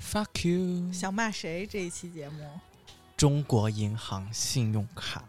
[0.00, 0.90] Fuck you！
[0.92, 1.66] 想骂谁？
[1.66, 2.48] 这一期节目，
[3.16, 5.22] 中国银行信用卡。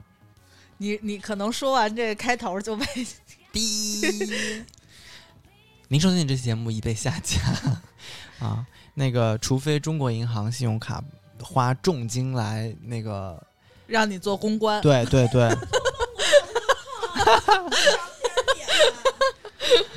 [0.78, 2.86] 你你可能说完这个开头就被
[3.52, 4.02] 逼。
[5.90, 7.42] 您收听这期节目已被下架。
[8.44, 8.66] 啊！
[8.94, 11.04] 那个，除非中国银行信用卡
[11.42, 13.42] 花重金来那个，
[13.88, 14.82] 让你做公关。
[14.82, 15.50] 对对对。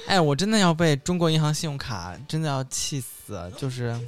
[0.07, 3.53] 哎，我真的要被中国银行信用卡真的要气死！
[3.59, 3.99] 就是，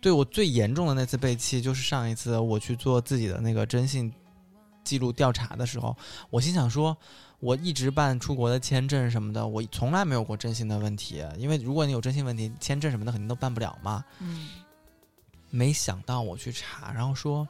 [0.00, 4.12] 对我最严重的那次被气，就是上一次我去做自己的那个征信
[4.84, 5.96] 记录调查的时候，
[6.28, 6.94] 我心想说，
[7.44, 14.02] 我一直办出国的签证什么的，我从来没有过征信的问题，因为如果你有征信问题，签证什么的肯定都办不了嘛。
[14.20, 14.48] 嗯，
[15.50, 17.46] 没想到我去查，然后说，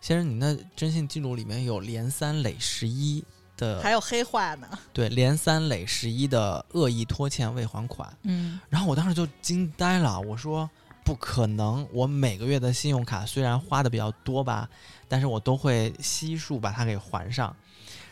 [0.00, 3.22] 先生，你那征信记录里面有连三累十一
[3.58, 4.66] 的还有黑话呢。
[4.94, 10.70] 对，连三累十一的恶意拖欠未还款，嗯，然后我当时就惊呆了，我说
[11.04, 14.66] 不可能，我每个月的信用卡虽然花的比较多吧，
[15.06, 17.54] 但是我都会悉数把它给还上。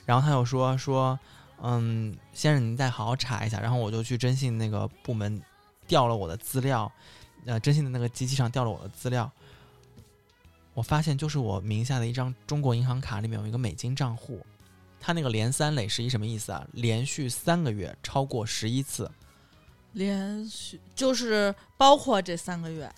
[0.07, 1.19] 然后他又说说，
[1.61, 3.61] 嗯，先生您再好好查一下。
[3.61, 5.43] 然后我就去征信那个部门
[5.87, 6.91] 调了我的资料，
[7.45, 9.31] 呃，征信的那个机器上调了我的资料，
[10.73, 14.41] 我发现就是我名下的一张中国银行卡里面有一个美金账户。
[14.99, 16.67] 它那个连三累十一什么意思啊？
[16.73, 19.11] 连续三个月超过十一次，
[19.93, 22.91] 连续就是包括这三个月。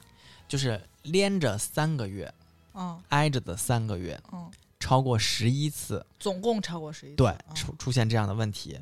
[0.47, 2.33] 就是连着三个月，
[2.73, 4.51] 嗯挨着的三个月，嗯，
[4.81, 7.17] 超过十一次，总共超过十一次。
[7.17, 8.79] 对，嗯出出现这样的问题。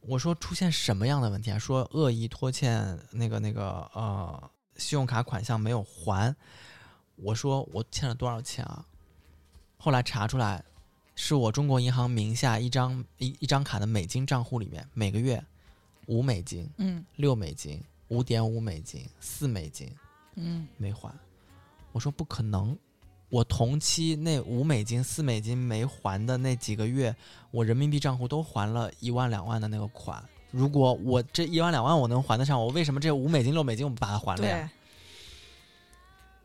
[0.00, 1.58] 我说出现什么样的问题啊？
[1.58, 6.34] 说恶意拖欠那个那个呃信用卡款项没有还。
[7.16, 8.84] 我说我欠了多少钱啊？
[9.78, 10.62] 后来查出来，
[11.14, 15.42] 是我中国银行名下一张一一张卡的美金账户里面，每个月
[16.06, 19.90] 五美金、嗯六美金、五点五美金、四美金，
[20.34, 21.14] 嗯没还。
[21.92, 22.76] 我说不可能，
[23.34, 27.12] 我同期那五美金、四美金没还的那几个月，
[27.50, 30.22] 我人民币账户都还了一万两万的那个款。
[30.52, 34.70] 如果我这一万两万我能还得上，我为什么这五美金、六美金我不把它还了呀？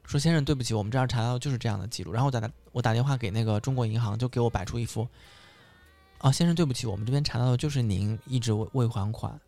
[0.04, 2.12] 说先生，对不起，我们这儿查到就是这样的记录。
[2.12, 5.08] 然后我打我打电话给那个中国银行，就给我摆出一副，
[6.18, 9.40] 啊，先生，对不起，我们这边查到的就是您一直未还款。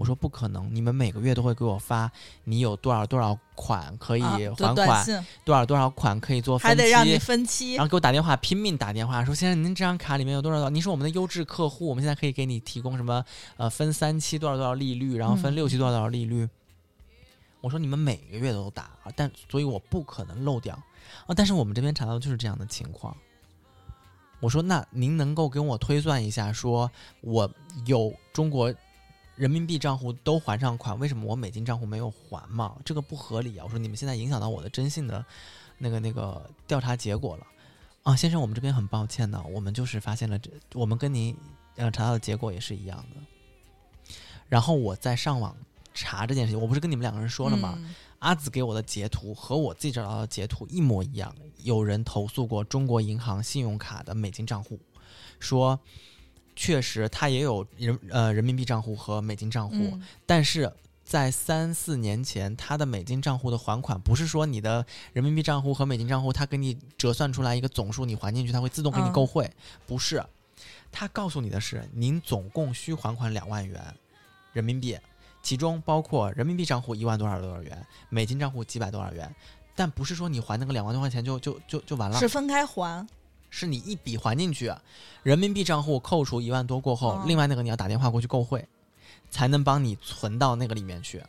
[0.00, 2.10] 我说不可能，你们每个月都会给我发
[2.44, 7.84] 你有多少多少款可以啊还款，信多少多少款可以做分期，还得让你分期然。
[7.84, 10.70] 后给我打电话，拼命打电话说：“先生，您这张卡里面有多少？
[10.70, 13.22] 您是我们的优质客户，我们现在可以给你提供什么？
[13.58, 16.48] 呃，分三期多少多少利率，然后分嗯六期多少多少利率。
[17.60, 20.74] 我说：“你们每个月都打啊，但所以我不可能漏掉
[21.26, 21.34] 啊。
[21.36, 23.14] 但是我们这边查到的就是这样的情况。
[24.40, 26.90] 我说：“那您能够跟我推算一下，说
[27.20, 27.50] 我
[27.84, 28.74] 有中国
[29.40, 32.76] 人民币账户都还上款，为什么我美金账户没有还嘛？
[32.84, 35.24] 这个不合理啊！”我说：“你们现在影响到我的征信的
[35.78, 37.46] 那个那个调查结果了。”
[38.04, 41.34] 啊，先生，我们这边很抱歉呢，我们就是发现了这，我们跟您
[41.76, 44.12] 呃查到的结果也是一样的。
[44.46, 45.56] 然后我在上网
[45.94, 47.74] 查这件事情，我不是跟你们两个人说了吗？
[47.78, 54.78] 嗯阿紫给我的截图和我自己找到的截图一模一样，有人投诉过中国银行信用卡的美金账户，
[55.38, 55.80] 说
[56.54, 60.70] 确实它也有人呃人民币账户和美金账户，嗯但是
[61.02, 69.50] 在三四年前，他的美金账户的还款不是说你的人民币账户和美金账户，他给你折算出来一个总数，你还进去，他会自动给你嗯购汇，
[69.86, 70.24] 不是，
[70.92, 73.82] 他告诉你的是，您总共需还款两万元
[74.52, 74.96] 人民币，
[75.42, 79.34] 其中包括人民币账户一万多少多少元，美金账户几百多少元，
[79.74, 83.04] 但不是说你还那个两万多块钱就就就就完了，是分开还。
[83.50, 84.72] 是你一笔还进去，
[85.22, 88.66] 人民币账户扣除一万多过后，哦另外那个你要打电话过去购汇，
[89.30, 91.22] 才能帮你存到那个里面去。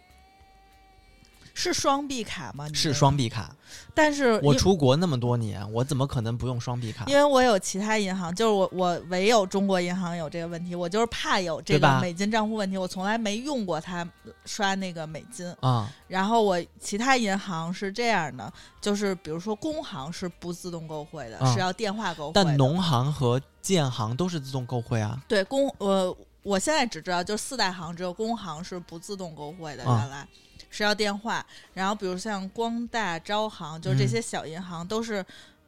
[1.53, 2.68] 是双币卡吗？
[2.74, 3.53] 是双币卡，
[3.94, 7.06] 但是我出国那么多年，我怎么可能不用双币卡？
[7.08, 14.08] 因为我有其他银行，就是我我唯有中国银行有这个问题，我就是怕有这个美金账户问题，我从来没用过它
[14.46, 15.46] 刷那个美金。
[15.59, 22.32] 啊、然后我其他银行是这样的，就是比如说工行是不自动购汇的，啊是要电话购汇。
[22.34, 25.22] 但农行和建行都是自动购汇啊。
[25.28, 30.28] 对工呃，我现在只知道就四大行只有工行是不自动购汇的，啊原来。
[30.72, 31.46] 是要电话，
[31.76, 34.08] 然后比如像光大、招行，就是这嗯。
[34.08, 35.23] 些小银行都是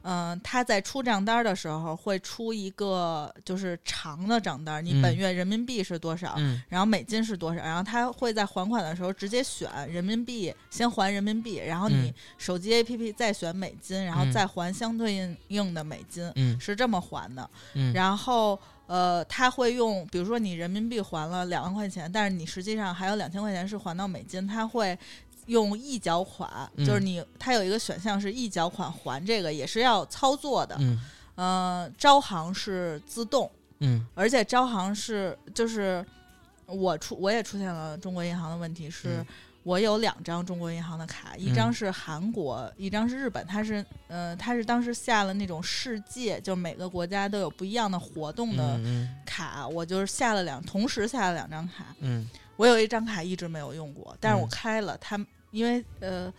[0.06, 5.00] 嗯、他在出账单的时候会出一个就是长的账单，你嗯。
[5.00, 6.62] 本月人民币是多少，嗯。
[6.68, 12.14] 然后美金是多少，然后他会在还款的时候直接选人民币，先还人民币，然后你嗯。
[12.36, 14.30] 手机 APP 再选美金，然后嗯。
[14.30, 16.60] 再还相对应应的美金，嗯。
[16.60, 17.48] 是这么还的。
[17.72, 24.98] 嗯，然后呃，他会用，比如说你人民币还了两万块钱，但是你实际上还有两千块钱是还到美金，他会。
[25.46, 30.74] 用一缴款，嗯就是你，他有一个选项是一缴款还这个，也是要操作的。
[30.80, 30.98] 嗯
[31.34, 33.50] 呃，招行是自动，
[33.80, 36.02] 嗯而且招行是就是
[36.64, 39.26] 我出我也出现了中国银行的问题，是、嗯
[39.64, 43.44] 我有两张中国银行的卡，一张是韩国，一张是日本。
[43.46, 51.86] 它是呃，它是当时下了那种世界，就每个国家都有不一样的活动的嗯卡，我就是下了两，同时下了两张卡。
[52.00, 55.18] 嗯我有一张卡一直没有用过，但是我嗯开了它，
[55.50, 56.32] 因为呃，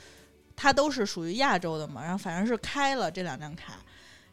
[0.55, 3.73] 它都是属于亚洲的嘛，然后反正是开了这两张卡，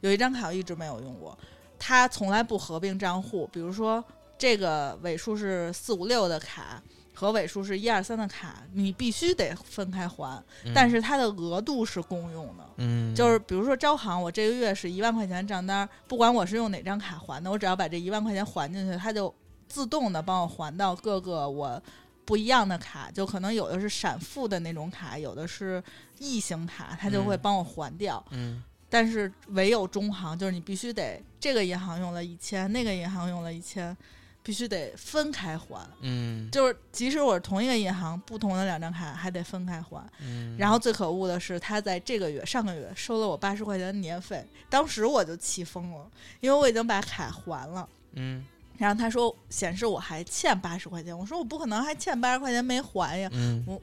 [0.00, 1.36] 有一张卡我一直没有用过，
[1.78, 4.04] 它从来不合并账户，比如说
[4.36, 6.82] 这个尾数是四五六的卡。
[7.22, 12.68] 和尾数是一二三的卡，你必须得分开还，嗯，但是它的额度是共用的。
[12.78, 19.32] 嗯就是比如说招行，我这个月是一万块钱账单，不管我是用哪张卡还的，我只要把这一万块钱还进去，它就
[19.68, 21.80] 自动的帮我还到各个我
[22.24, 25.80] 不一样的卡，就可能有的是闪付的那种卡，有的是
[26.18, 28.24] 异形卡，它就会嗯帮我还掉。
[28.30, 33.96] 嗯但是唯有中行，就是你必须得这个银行用了一千，那个银行用了一千，
[34.42, 35.88] 必须得分开还。
[36.00, 40.04] 嗯就是即使我是同一个银行，不同的两张卡还得分开还。
[40.20, 46.10] 嗯，然后最可恶的是，他在这个月上个月收了我八十块钱的年费，当时我就气疯了，
[46.40, 47.88] 因为我已经把卡还了。
[48.14, 48.44] 嗯
[48.78, 53.80] 然后他说显示我还欠八十块钱，我说我不可能还欠八十块钱没还呀，嗯我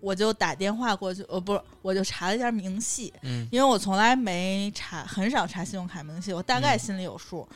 [0.00, 7.46] 我就打电话过去，呃，不是，我就查了一下明细，嗯因为我从来没查，很少查信用卡明细，我大概嗯心里有数。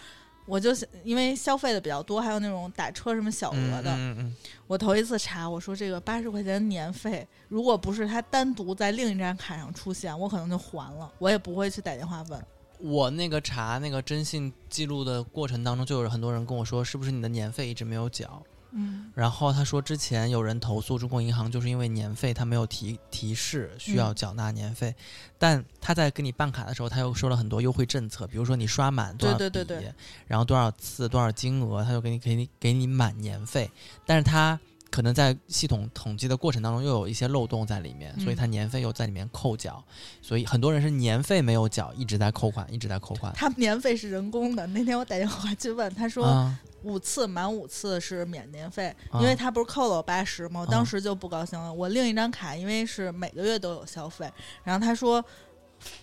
[0.53, 12.39] 我就是因为消费的比较多，还有那种打车什么小额的，嗯嗯我头一次查，我说这个八十块钱年费，如果不是他单独在另一张卡上出现，我可能就还了，我也不会去打电话问。
[12.81, 18.43] 我那个查那个征信记录的过程当中，就有很多人跟我说，是不是你的年费一直没有缴？
[18.73, 24.95] 嗯然后他说之前有人投诉中国银行，就是因为年费他没有提提示需要缴纳年费，
[25.39, 29.95] 但他在给你办卡的时候，他又说了很多优惠政策，比如说你刷满多少对对对笔对
[30.27, 33.71] 然后多少次多少金额，他就给你给你给你满年费，
[34.07, 34.59] 但是他。
[34.91, 39.83] 可能在系统统计的过程当中，又有一些漏洞在里面，所以嗯他年费又在里面扣缴，
[40.21, 43.33] 所以很多人是年费没有缴，一直在扣款，一直在扣款。
[43.35, 44.67] 他年费是人工的。
[44.67, 50.61] 那天我打电话去问，他说啊五次满五次是免年费，啊因为他不是扣了我八十吗？
[50.61, 51.73] 我啊当时就不高兴了。
[51.73, 54.31] 我另一张卡因为是每个月都有消费，
[54.65, 55.25] 然后他说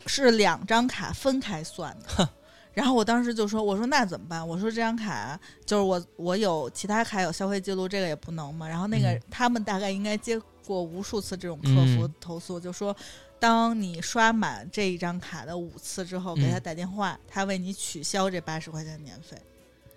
[0.05, 2.29] 是两张卡分开算的。
[2.71, 4.47] 然后我当时就说：“我说那怎么办？
[4.47, 12.95] 我说这张卡就是我我有其他卡有消费记录，这个也不能嘛。”然后那个、嗯他们大概应该接过无数次这种客服嗯投诉，就说
[13.39, 19.35] 当你刷满这一张卡的五次之后，给他嗯打电话，他为你取消这八十块钱年费。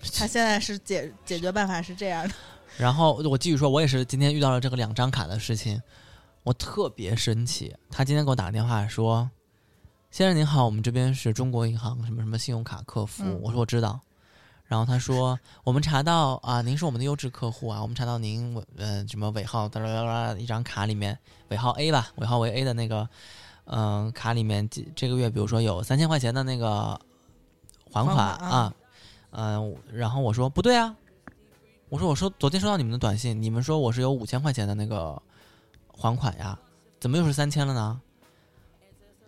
[0.15, 2.35] 他现在是解解决办法是这样的，
[2.77, 5.81] 然后我继续说，我也是今天遇到了这个两张卡的事情，
[6.43, 7.75] 我特别生气。
[7.91, 9.31] 他今天给我打个电话说
[10.11, 13.23] ：“先生您好，我们这边是中国银行什么什么信用卡客服。
[13.25, 14.01] 嗯我说：“我知道。”
[14.67, 21.19] 然后他说：“我们查到啊，您是我们的优质客户啊，我们查到您尾呃什么尾号哒哒哒哒一张卡里面
[21.49, 23.07] 尾号 A 吧，尾号为 A 的那个
[23.67, 26.99] 嗯、呃卡里面这这个月比如说有三千块钱的那个
[27.93, 28.73] 还款啊
[29.33, 30.97] 嗯、然后我说不对啊，
[31.89, 35.21] 我说我说昨天收到你们的短信，你们说我是有五千块钱的那个
[35.89, 36.59] 还款呀，
[37.01, 38.01] 怎么又是三千了呢？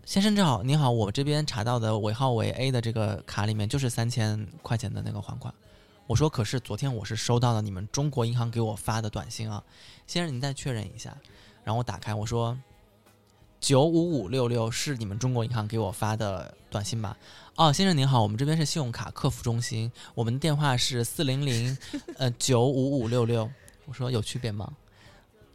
[0.05, 5.53] 先生正好，您好，我这边查到的尾号为 A 的这个卡里面就是三千块钱的那个还款。
[6.07, 9.65] 我说可是昨天我是收到了你们中国银行给我发的短信啊，
[10.07, 11.17] 先生您再确认一下。
[11.65, 12.55] 然后我打开我说
[13.65, 17.17] 九五五六六是你们中国银行给我发的短信吧？
[17.55, 21.75] 哦，先生您好，我们这边是信用卡客服中心，我们的电话是四零零
[22.19, 23.51] 呃九五五六六。
[23.87, 24.71] 我说有区别吗？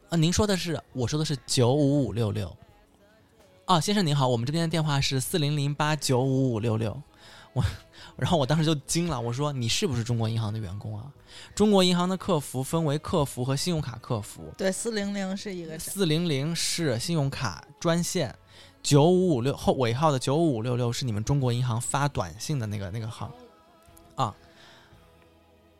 [0.10, 2.51] 啊，您说的是，我说的是九五五六六。
[3.68, 7.00] 哦，先生您好，我们这边的电话是四零零八九五五六六。
[7.60, 7.66] 我，
[8.18, 11.12] 然后我当时就惊了，我说你是不是中国银行的员工啊？
[11.54, 18.36] 中国银行的客服分为客服和信用卡客服，对，四零零是一个四零零是信用卡专线，
[18.82, 23.32] 九五五六后尾号的九五五六六是你们中国银行发短信的那个那个号，
[24.16, 24.36] 啊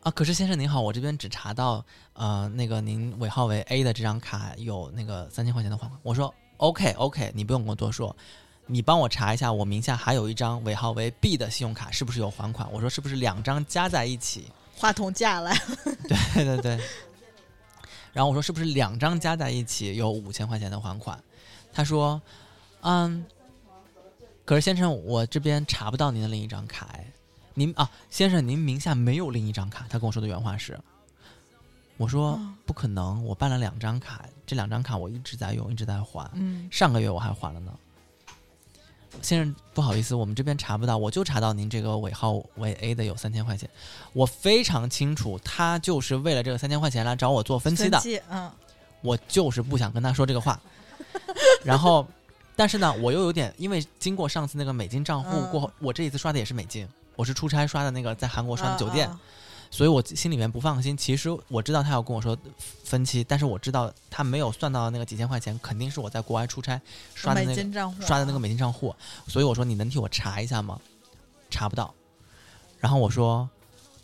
[0.02, 0.10] 啊！
[0.12, 1.84] 可是先生您好，我这边只查到
[2.14, 6.00] 呃那个您尾号为 A 的这张卡有那个三千块钱的还款。
[6.02, 8.16] 我说 OK OK，你不用跟我多说，
[8.70, 12.70] 你帮我查一下，我名下还有一张尾号为 B 的信用卡是不是有还款？
[12.70, 14.46] 我说是不是两张加在一起？
[14.76, 15.52] 话筒架来，
[16.08, 16.80] 对对对。
[18.12, 21.20] 然后我说是不是两张加在一起有五千块钱的还款？
[21.72, 22.22] 他说，
[22.82, 23.26] 嗯，
[24.44, 27.04] 可是先生，我这边查不到您的另一张卡，哎，
[27.54, 29.84] 您啊，先生，您名下没有另一张卡。
[29.88, 30.78] 他跟我说的原话是，
[31.96, 37.72] 我说哦不可能，我办了两张卡，这两张卡我一直在用，一直在还，嗯，上个月我还还了呢。
[39.22, 43.68] 先生，不好意思，我们这边查不到，我就查到您这个尾号为 A 的有三千块钱。
[44.12, 48.00] 我非常清楚，他就是为了这个三千块钱来找我做分期的。
[48.30, 48.50] 嗯，
[49.02, 50.60] 我就是不想跟他说这个话。
[51.64, 52.06] 然后，
[52.56, 59.20] 但是呢，我又有点，因为经过上次那个美金账户嗯过后，我这一次刷的也是美金，我是出差刷的那个在韩国刷的酒店，啊
[59.70, 60.96] 所以我心里面不放心。
[60.96, 62.36] 其实我知道他要跟我说
[62.82, 66.80] 分期，但是我知道他没有算到那个几千块钱，肯定是我在国外出差
[67.14, 68.94] 刷的那个金账户啊刷的那个美金账户，
[69.28, 70.80] 所以我说你能替我查一下吗？
[71.48, 71.94] 查不到。
[72.78, 73.48] 然后我说，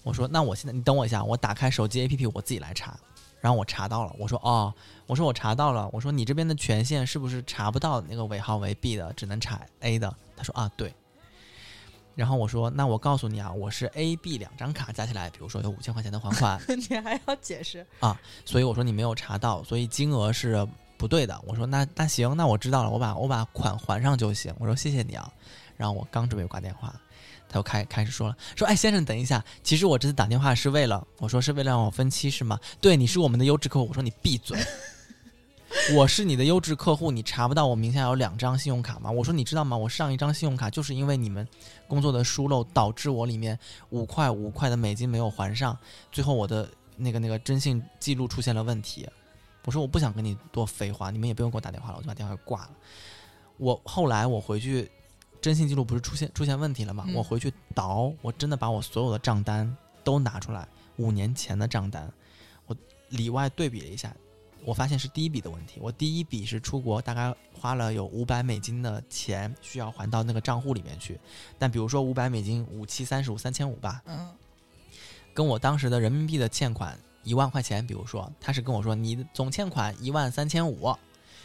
[0.02, 2.96] 我说那我现在你等我一下，我打开手机 APP 我自己来查。
[3.40, 4.73] 然后我查到了，我说哦，
[5.06, 10.12] 我说我查到了，我说你这边的权限是不是查不到那个尾号为 B 的，只能查 A 的？
[10.37, 10.92] 他说啊对。
[12.16, 16.58] 然后我说那我告诉你啊，我是 A、B 两张卡加起来，比如说有五千块钱的还款，
[16.88, 18.18] 你还要解释啊？
[18.46, 21.38] 所以我说你没有查到，所以金额是不对的。
[21.46, 24.50] 我说那那行，那我知道了，我把我把款还上就行。
[24.58, 25.30] 我说谢谢你啊。
[25.76, 26.99] 然后我刚准备挂电话，
[27.50, 32.58] 他又开开始说了，说哎先生等一下，其实我这次打电话是为了，我说是为了让我分期是吗？
[32.80, 33.88] 对，你是我们的优质客户。
[33.88, 34.58] 我说你闭嘴。
[35.94, 39.11] 我是你的优质客户，你查不到我名下有两张信用卡吗？
[39.11, 39.76] 我说你知道吗？
[39.76, 41.46] 我上一张信用卡就是因为你们
[41.88, 43.59] 工作的疏漏，导致我里面
[43.90, 45.76] 五块五块的美金没有还上，
[46.12, 49.09] 最后我的那个那个征信记录出现了问题。
[49.64, 52.71] 我说我不想跟你多废话，你们也不用给我打电话了，我就把电话给挂了。
[53.57, 54.88] 我后来我回去，
[55.40, 57.05] 征信记录不是出现出现问题了吗？
[57.09, 62.12] 嗯我回去倒，我真的把我所有的账单都拿出来，五年前的账单，
[62.66, 62.76] 我
[63.09, 64.14] 里外对比了一下，
[64.66, 65.78] 我发现是第一笔的问题。
[65.80, 71.16] 我第一笔是出国，大概花了有五百美金的钱需要还到那个账户里面去，
[71.56, 74.28] 但比如说五百美金，五七三十五，三千五吧，嗯，
[75.32, 80.92] 跟我当时的人民币的欠款一万块钱，比如说，他是跟我说你的总欠款一万三千五，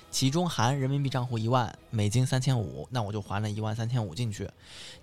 [0.09, 4.49] 其中含人民币账户一万，美金三千五，那我就还了一万三千五进去，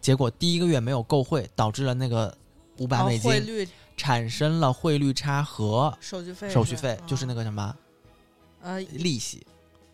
[0.01, 2.37] 结果第一个月没有购汇，导致了那个
[2.79, 7.77] 五百美金汇率、产生了汇率差和手续费、手续费，就是那个个什么
[8.63, 9.47] 呃，利息，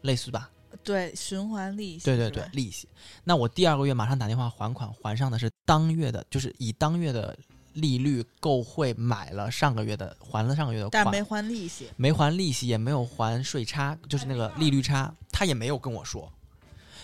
[0.02, 0.50] 类似吧？
[0.82, 2.88] 对，循环利息，对对，对利息。
[3.22, 7.36] 那我第二个月马上打电话还款，还上的是当月的，就是以当月的
[7.74, 16.30] 利率购汇买了上个月的，还了上个月的款，但没还利息，没还利息，也没有还税差，就是那个利率差，他也没有跟我说，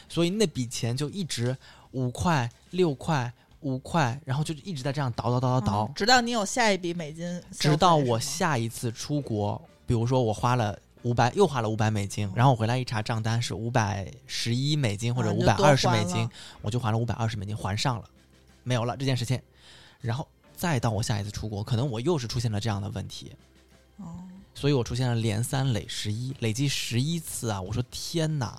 [0.08, 1.56] 所以那笔钱就一直
[1.92, 16.30] 五块、六块、五块，然后就一直在这样倒倒倒倒倒，嗯直到你有下一笔美金，直到我下一次出国，比如说我花了五百，又花了五百美金，然后我回来一查账单是五百十一美金或者五百二十美金了，
[16.62, 18.04] 我就还了五百二十美金，还上了，
[18.62, 19.40] 没有了这件事情，
[20.00, 23.32] 然后再到我下一次出国，可能我又是出现了这样的问题，
[23.96, 24.22] 哦，
[24.54, 27.60] 所以我出现了连三累十一，累计十一次啊！
[27.60, 28.58] 我说天哪，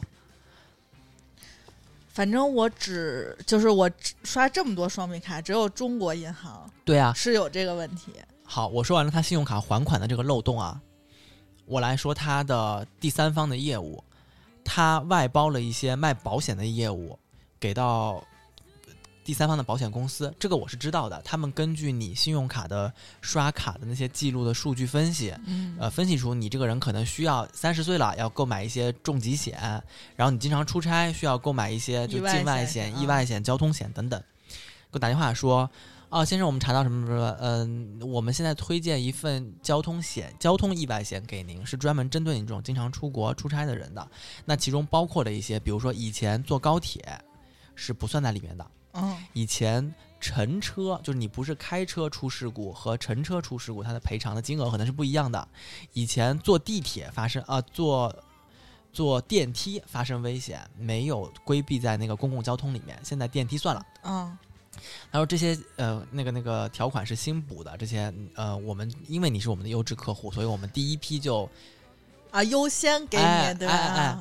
[2.08, 3.90] 反正我只就是我
[4.24, 8.14] 刷这么多双币卡，只有中国银行对啊，是有这个问题。
[8.44, 10.82] 好，我说完了他信用卡还款的这个漏洞啊，
[11.72, 14.04] 我来说他的第三方的业务，
[14.62, 17.18] 他外包了一些卖保险的业务
[17.62, 18.22] 给到
[19.24, 21.22] 第三方的保险公司，这个我是知道的。
[21.24, 29.58] 他们根据你信用卡的刷卡的那些记录的数据分析，嗯呃，分析出你这个人可能需要三十岁了要购买一些重疾险，
[30.18, 34.22] 然后你经常出差需要购买一些就境外险意外险、交通险等等。
[34.92, 35.70] 给我打电话说，
[36.12, 44.06] 哦，先生，我们查到什么什么，嗯、我们现在推荐一份交通险、交通意外险给您，是专门针对你这种经常出国出差的人的。
[44.44, 47.18] 那其中包括了一些，比如说以前坐高铁
[47.75, 55.48] 是不算在里面的，嗯以前乘车就是你不是开车出事故和乘车出事故，它的赔偿的金额可能是不一样的。
[55.94, 58.13] 以前坐地铁发生啊、坐
[58.91, 63.86] 坐电梯发生危险，没有规避在那个公共交通里面，现在电梯算了。
[64.03, 64.38] 嗯
[65.12, 71.50] 他说这些呃那个那个条款是新补的，这些呃我们因为你是我们的优质客户，所以我们第一批就
[72.32, 73.74] 啊，优先给你，哎对吧？
[73.74, 74.18] 哎哎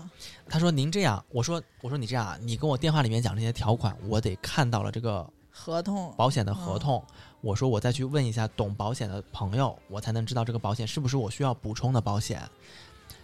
[0.48, 7.00] 他说您这样，我说我说你这样啊，你跟我电话里面讲这些条款，我得看到了这个合同保险的合同，
[7.40, 12.42] 我说我再去问一下懂保险的朋友，我才能知道这个保险是不是我需要补充的保险。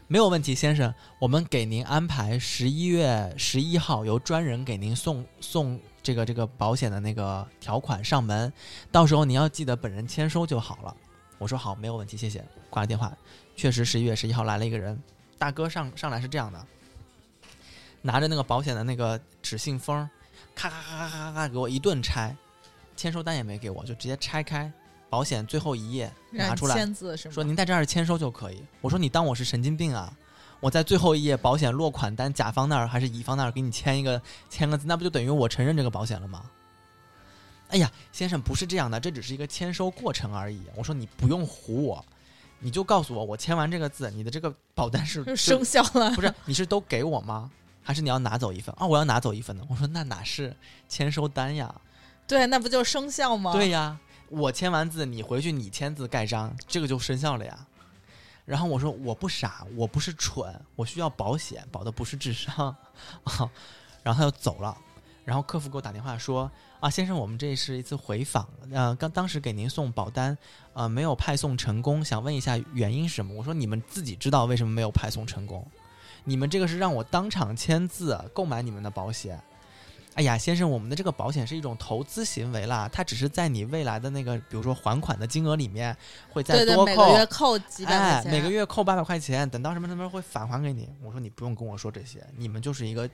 [0.08, 8.52] 没有问题，先生，我们给您安排十一月十一号由专人给您送送这个这个保险的那个条款上门，
[8.92, 10.96] 到时候您要记得本人签收就好了。
[11.38, 12.44] 我说好，没有问题，谢谢。
[12.70, 13.12] 挂了电话，
[13.56, 14.96] 确实十一月十一号来了一个人，
[15.38, 16.66] 大哥上上来是这样的，
[18.00, 20.08] 拿着那个保险的那个纸信封，
[20.54, 22.36] 咔咔咔咔咔咔给我一顿拆，
[22.96, 24.72] 签收单也没给我，就直接拆开。
[25.08, 27.34] 保险最后一页拿出来，签字是吗？
[27.34, 28.62] 说您在这儿签收就可以。
[28.80, 30.12] 我说你当我是神经病啊？
[30.60, 36.42] 我在最后一页保险落款单甲方那儿还是乙方那儿给你签一个签个字，那不就等于我承认这个保险了吗？
[37.68, 40.62] 哎呀，先生不是这样的，这只是一个签收过程而已。
[40.74, 42.04] 我说你不用唬我，
[42.58, 46.10] 你就告诉我，我签完这个字，你的这个保单是就 生效了。
[46.12, 47.50] 不是你是都给我吗？
[47.82, 48.86] 还是你要拿走一份啊？
[48.86, 49.64] 我要拿走一份的。
[49.68, 50.56] 我说那哪是
[50.88, 51.72] 签收单呀？
[52.26, 53.52] 对，那不就生效吗？
[53.52, 53.98] 对呀，
[54.28, 57.66] 我签完字，你回去你签字盖章，这个就生效了呀。
[58.44, 62.74] 然后我说我不傻，我不是蠢，我需要保险，保的不是智商。
[64.02, 64.76] 然后他就走了。
[65.24, 70.38] 然后客服给我打电话说啊，先生，我们这是一次回访，呃，刚当时给您送保单，
[70.72, 73.34] 呃，没有派送成功，想问一下原因是什么？
[73.34, 75.66] 我说你们自己知道为什么没有派送成功，
[76.22, 79.42] 你们这个是让我当场签字购买你们的保险。
[80.16, 85.94] 哎呀，先生，我们的这个保险是一种投资行为啦，它只是在你未来的那个，比如说还款的金额里面
[86.30, 90.88] 会再对对，多扣，每个月扣几百哎块，钱，每个月扣八百块钱，等到什么什么会返还给你。
[91.02, 93.08] 我说你不用跟我说这些，你们就是一个。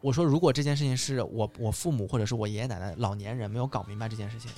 [0.00, 4.50] 我说如果这件事情是我我父母或者是我爷爷奶奶老年人没有搞明白这件事情，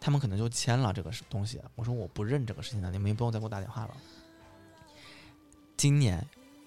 [0.00, 1.60] 他们可能就签了这个东西。
[1.76, 3.90] 我说我不认这个事情了，你们也不用再给我打电话了。
[5.76, 6.24] 今年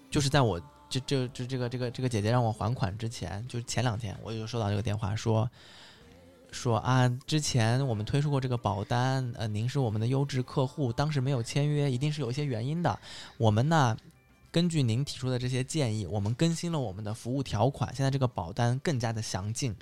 [0.09, 5.49] 就是在我这这这这个这个这个姐姐让我还款之前，就前两天我就收到这个电话说。
[6.51, 12.99] 说啊，之前我们推出过这个保单，呃，您是我们的优质客户，当时没有签约，一定是有一些原因的。
[13.37, 13.95] 我们呢，
[14.51, 19.75] 根据您提出的这些建议，我们更新了我们的服务条款，现在这个保单更加的详尽。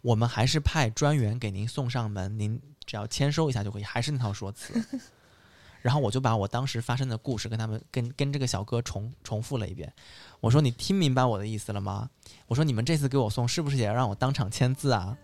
[0.00, 4.72] 我们还是派专员给您送上门，您只要签收一下就可以，还是那套说辞。
[5.82, 9.92] 然后我就把我当时发生的故事跟他们跟跟这个小哥重重复了一遍。
[10.40, 12.08] 我说你听明白我的意思了吗？
[12.46, 15.16] 我说你们这次给我送是不是也要让我当场签字啊？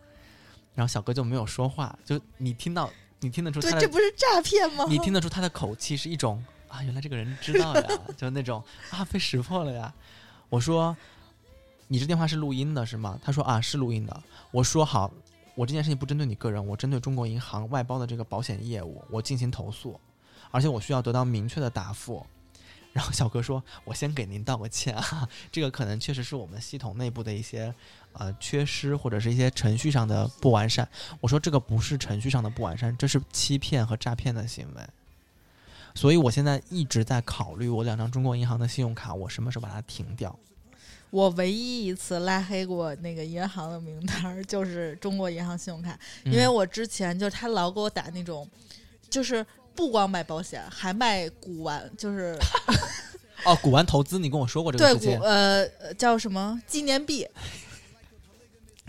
[0.74, 4.84] 然后小哥就没有说话，就你听到你听得出对他，的这不是诈骗吗？
[4.88, 9.92] 你听得出他的口气是一种啊，原来这个人知道呀， 就那种啊被识破了呀。
[10.48, 10.96] 我说
[11.88, 13.20] 你这电话是录音的是吗？
[13.22, 14.22] 他说啊是录音的。
[14.50, 15.12] 我说好，
[15.54, 20.00] 我这件事情不针对你个人，我针对中国银行外包的这个保险业务，我进行投诉，
[20.50, 22.26] 而且我需要得到明确的答复。
[22.92, 27.74] 然后小哥说：“我先给您道个歉啊，这个可能确实是我们系统内部的一些
[28.12, 30.86] 呃缺失，或者是一些程序上的不完善。”
[31.20, 34.82] 我说：“这个不是程序上的不完善，这是欺骗和诈骗的行为。”
[35.94, 40.38] 所以我现在一直在考虑，我两张中国银行的信用卡，我什么时候把它停掉？
[41.10, 48.48] 我唯一一次拉黑过那个银行的名单儿，就是中国银行信用卡，因为嗯我之前就是他老给我打那种，
[49.10, 52.36] 就是不光卖保险，还卖古玩，就是
[53.44, 55.18] 哦，古玩投资，你跟我说过这个对事情。
[55.18, 56.60] 古，呃呃叫什么？
[56.66, 57.26] 纪念币。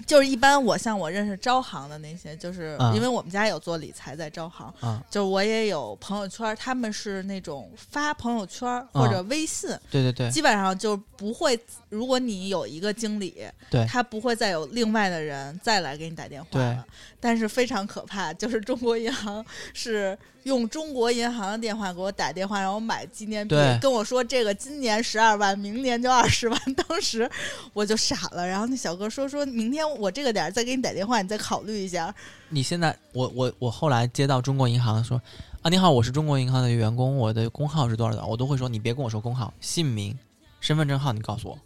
[0.05, 10.29] 就是一般我像我认识招行的那些，就是啊因为我们家有做理财在招行，啊，就是我也有朋友圈，他们是那种发朋友圈或者微信，对对对。
[10.29, 11.57] 基本上就不会。
[11.87, 13.85] 如果你有一个经理，对。
[13.85, 16.85] 他不会再有另外的人再来给你打电话了。
[17.21, 26.59] 但是非常可怕，就是中国银行是用中国银行的电话给我打电话，让我买纪念币，跟我说这个今年十二万，明年就二十万。
[26.75, 27.29] 当时
[27.73, 28.45] 我就傻了。
[28.45, 32.13] 然后那小哥说说明天我这个点再给你打电话，你再考虑一下。
[32.49, 35.19] 你现在，我我我后来接到中国银行说，
[35.61, 40.17] 啊，你好，我是中国银行的员工，我的工号是多少的，我都会说，你别跟我说工号，姓名、
[40.59, 41.57] 身份证号你告诉我，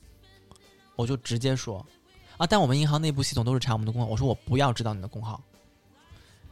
[0.95, 1.85] 我就直接说，
[2.37, 5.41] 啊，但我们银行内部系统都是查我们的工号，我说我不要知道你的工号，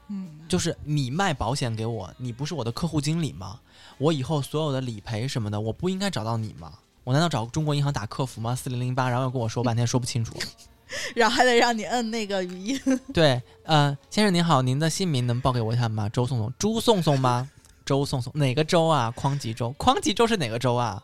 [0.08, 3.60] 嗯，就是你卖保险给我，你不是我的客户经理吗？
[3.98, 6.74] 我以后所有的理赔什么的，我不应该找到你吗？
[7.04, 8.56] 我难道找中国银行打客服吗？
[8.56, 10.36] 四零零八，然后又跟我说半天说不清楚。
[11.16, 12.80] 然后还得让你摁那个语音。
[13.14, 16.08] 对，呃，先生您好，您的姓名能报给我一下吗？
[16.10, 17.50] 周颂颂，朱颂颂吗？
[17.84, 19.12] 周颂颂，哪个州啊？
[19.16, 21.04] 匡吉州，匡吉州是哪个州啊？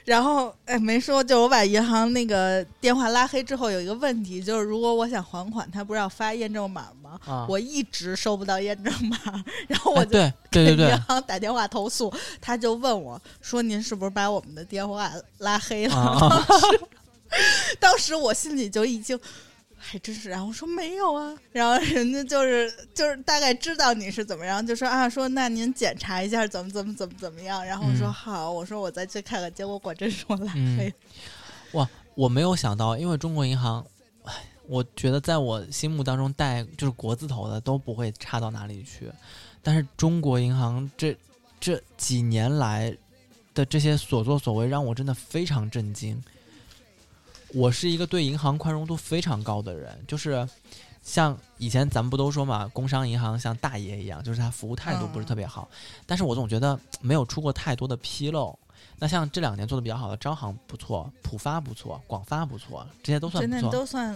[0.07, 7.19] 然后，哎，没说，就我把银行那个电话拉黑之后，有一个问题，就是如果我想还款，他不是要发验证码吗？
[7.27, 9.19] 啊，我一直收不到验证码，
[9.67, 16.47] 然后我就哎对 对对给银行打电话投诉，他就问我说：“您是不是把我们的电话拉黑了？”啊，
[17.81, 19.19] 当时我心里就已经
[19.89, 20.29] 还真是。
[20.29, 27.65] 然后我说没有啊，然后人家就是就是大概知道你是怎么样，就说啊说那您检查一下怎么怎么怎么怎么样。
[27.65, 29.53] 然后我说嗯好，我说我再去看看。
[29.55, 30.93] 结果果真说来嗯
[31.73, 33.85] 哇，我没有想到，因为中国银行，
[34.25, 34.33] 唉
[34.67, 39.11] 我觉得在我心目当中带就是国字头的都不会差到哪里去，
[39.63, 41.17] 但是中国银行这
[41.61, 42.97] 这几年来
[43.55, 46.21] 的这些所作所为让我真的非常震惊。
[47.57, 50.47] 我是一个对银行宽容度非常高的人，就是
[51.03, 55.67] 像以前咱们不都说嘛，工商银行像大爷一样，就是他服务态度不是特别好，
[56.05, 58.57] 但是我总觉得没有出过太多的纰漏。
[58.99, 63.71] 那像这两年做的比较好的招行不错，浦发不错，广发不错，这些都算不错。
[63.71, 64.15] 都算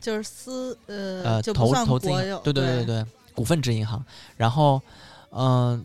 [0.00, 2.08] 就是私呃呃，就投投资
[2.42, 4.04] 对对对对，股份制银行。
[4.36, 4.82] 然后，
[5.30, 5.84] 嗯、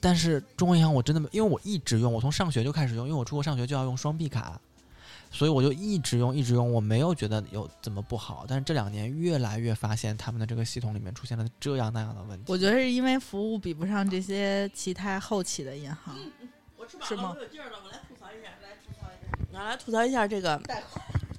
[0.00, 4.60] 但是中国银行我真的没，因为我一直用，我从上学就开始用，因为我出国上学就要用双币卡，
[5.32, 8.44] 所以我就一直用一直用，我没有觉得有怎么不好。
[8.46, 12.52] 但是这两年越来越发现他们的这个系统里面出现了这样那样的问题。
[12.52, 16.14] 我觉得是因为服务比不上这些其他后起的银行。
[16.76, 20.60] 我吃是吗我有劲儿了，我来吐槽一下，来吐槽一下，我来吐槽一下这个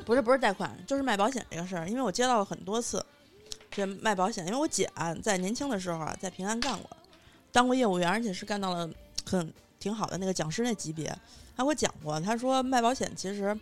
[0.06, 3.06] 不是不是贷款，就是卖保险这个事儿，因为我接到了很多次
[3.70, 6.90] 这卖保险，因为我姐啊在年轻的时候啊在平安干过，
[7.52, 8.90] 当过业务员，而且是干到了
[9.26, 11.08] 很挺好的那个讲师那级别。
[11.56, 13.58] 她给我讲过，她说卖保险其实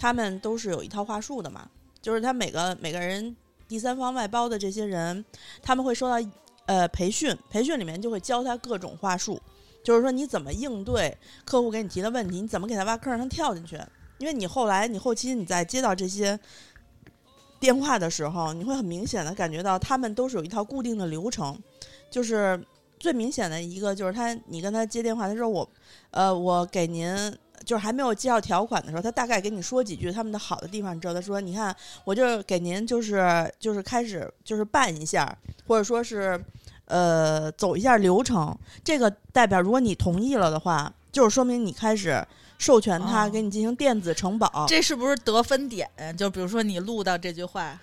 [0.00, 1.68] 他们都是有一套话术的嘛，
[2.00, 3.36] 就是他每个每个人
[3.68, 5.22] 第三方外包的这些人，
[5.60, 6.26] 他们会受到
[6.64, 9.38] 呃培训，培训里面就会教他各种话术。
[9.84, 13.78] 就是说你怎么应对客户给你提的问题，你怎么给他挖坑让他跳进去？
[14.16, 16.40] 因为你后来你后期你在接到这些
[17.58, 21.58] 电话的时候，你会很明显的感觉到他们都是有一套固定的流程，
[22.10, 22.58] 就是
[22.98, 25.68] 最明显的一个就是他你跟他接电话，他说我
[26.10, 27.14] 呃我给您。
[27.64, 31.14] 就是还没有介绍条款的时候，他大概给你说几句他们的好的地方，你知道？
[31.14, 36.42] 他说：“你看，我就给您就是就是开始就是办一下，或者说是
[36.86, 42.26] 呃走一下流程，这个代表，如果你同意了的话，就是说明你开始
[42.58, 44.66] 授权他哦给你进行电子承保。
[44.66, 45.88] 这是不是得分点？
[46.16, 47.78] 就比如说你录到这句话，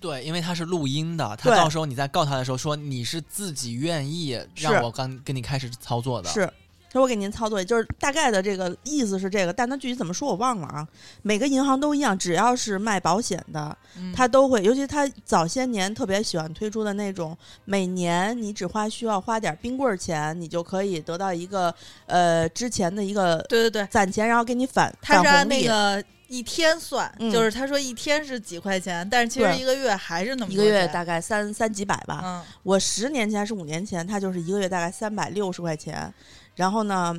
[0.00, 6.52] 对，因为他是录音的，他到时候你在告他的时候说你是自己愿意让我刚跟你开始操作的，是，
[6.92, 10.86] 他说我给您操作，就是大概的这个意思是这个，但他具体怎么说我忘了啊。
[11.22, 21.74] 每个银行都一样，只要是卖保险的，嗯他都会，尤其他早些年特别喜欢推出的那种，每年你只花需要花点冰棍儿钱，你就可以得到一个
[22.04, 25.48] 呃之前的一个对对对，攒钱，然后给你返他是按。
[25.48, 36.12] 那个一天算，嗯就是他说一天是几块钱，但是其实一个月还是那么一个月大概三三几百吧，嗯，我十年前还是五年前，他就是一个月大概三百六十块钱，
[36.56, 37.14] 然后呢，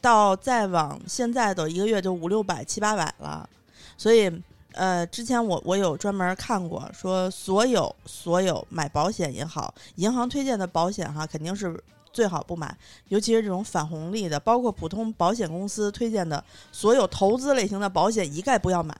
[0.00, 3.48] 到再往现在的一个月就五六百、七八百了，
[3.96, 4.30] 所以
[4.72, 11.78] 呃，之前我我有专门看过，说所有所有买保险也好，银行推荐的保险哈，肯定是。
[12.12, 12.74] 最好不买，
[13.08, 18.96] 尤其是这种返红利的，包括普通保险公司推荐的所有投资类型的保险，一概不要买。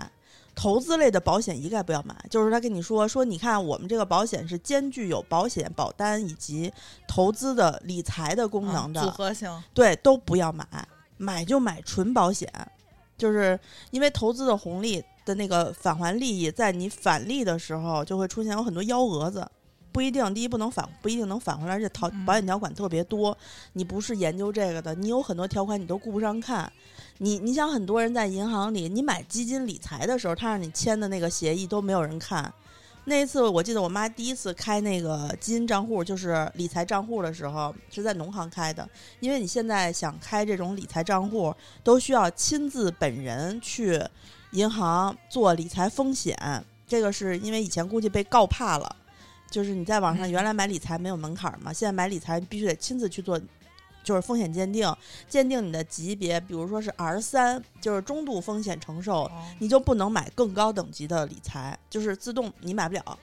[0.57, 6.73] 投资类的保险一概不要买，就是他跟你说说，你看我们这个保险是兼具有保险、保单以及
[7.07, 10.67] 投资的理财的功能的，嗯组合型，对，都不要买，
[11.19, 12.51] 买就买纯保险，
[13.19, 19.47] 就是因为投资的红利的那个返还利益，在你返利的时候就会出现有很多幺蛾子。
[19.97, 23.35] 不一定，第一不能返，不一定能返回来，而且条嗯保险条款特别多。
[23.73, 26.71] 你不是研究这个的，你有很多条款你都顾不上看。
[27.17, 32.53] 你你想，很多人在银行里，你买基金理财的时候，他让你签的那个协议都没有人看。
[33.07, 38.87] 那一次，我记得我妈第一次开那个基金账户，就是理财账户的时候，是在农行开的。
[39.21, 43.99] 因为你现在想开这种理财账户，都需要亲自本人去
[44.51, 46.37] 银行做理财风险。
[46.87, 48.95] 这个是因为以前估计被告怕了，
[49.51, 50.31] 就是你在网上嗯。
[50.31, 53.41] 原来买理财没有门槛嘛，现在买理财必须得亲自去做。
[54.05, 54.89] 就是风险鉴定，
[55.29, 59.33] 鉴定你的级别，比如说是 R 三，就是中度风险承受，哦。
[59.59, 63.19] 你就不能买更高等级的理财，就是自动你买不了，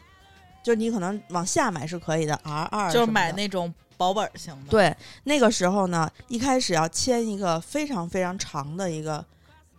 [0.62, 9.26] 就是你可能往下买是可以的，R 二就是买那种保本型的，，对，那个时候呢，一开始要签一个非常非常长的一个，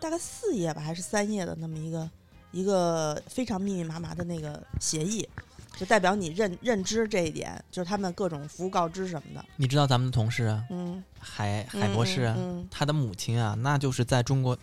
[0.01, 2.11] 大概四页吧，还是三页的那么一个
[2.51, 5.29] 一个非常密密麻麻的那个协议，
[5.77, 9.45] 就代表你认认知这一点，就是他们各种服务告知什么的。
[9.57, 14.57] 你知道咱们的同事啊嗯，海海博士啊，嗯他的母亲啊，那就是在中国，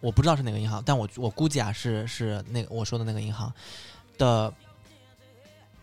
[0.00, 3.52] 我不知道是哪个银行，但我我估计啊是是那个我说的那个银行
[4.18, 4.52] 的，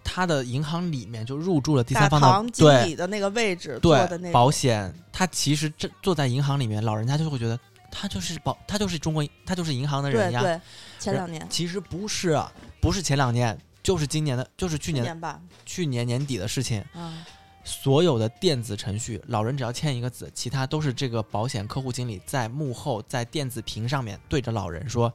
[0.03, 7.59] 他的银行里面就入驻了第三方的对理的那个位置做的对那保险，他其实这坐在银行里面，老人家就会觉得
[7.91, 10.41] 他就是保，他就是中国，他就是银行的人呀。
[10.41, 10.61] 对对，
[10.99, 12.39] 前两年其实不是，
[12.79, 16.83] 不是前两年，就是今年的，就是去年去年吧，去年年底的事情。
[16.93, 17.25] 啊，
[17.63, 25.13] 所有的电子程序，老人只要签一个字，其他都是这个保险客户经理在幕后在电子屏上面对着老人说：“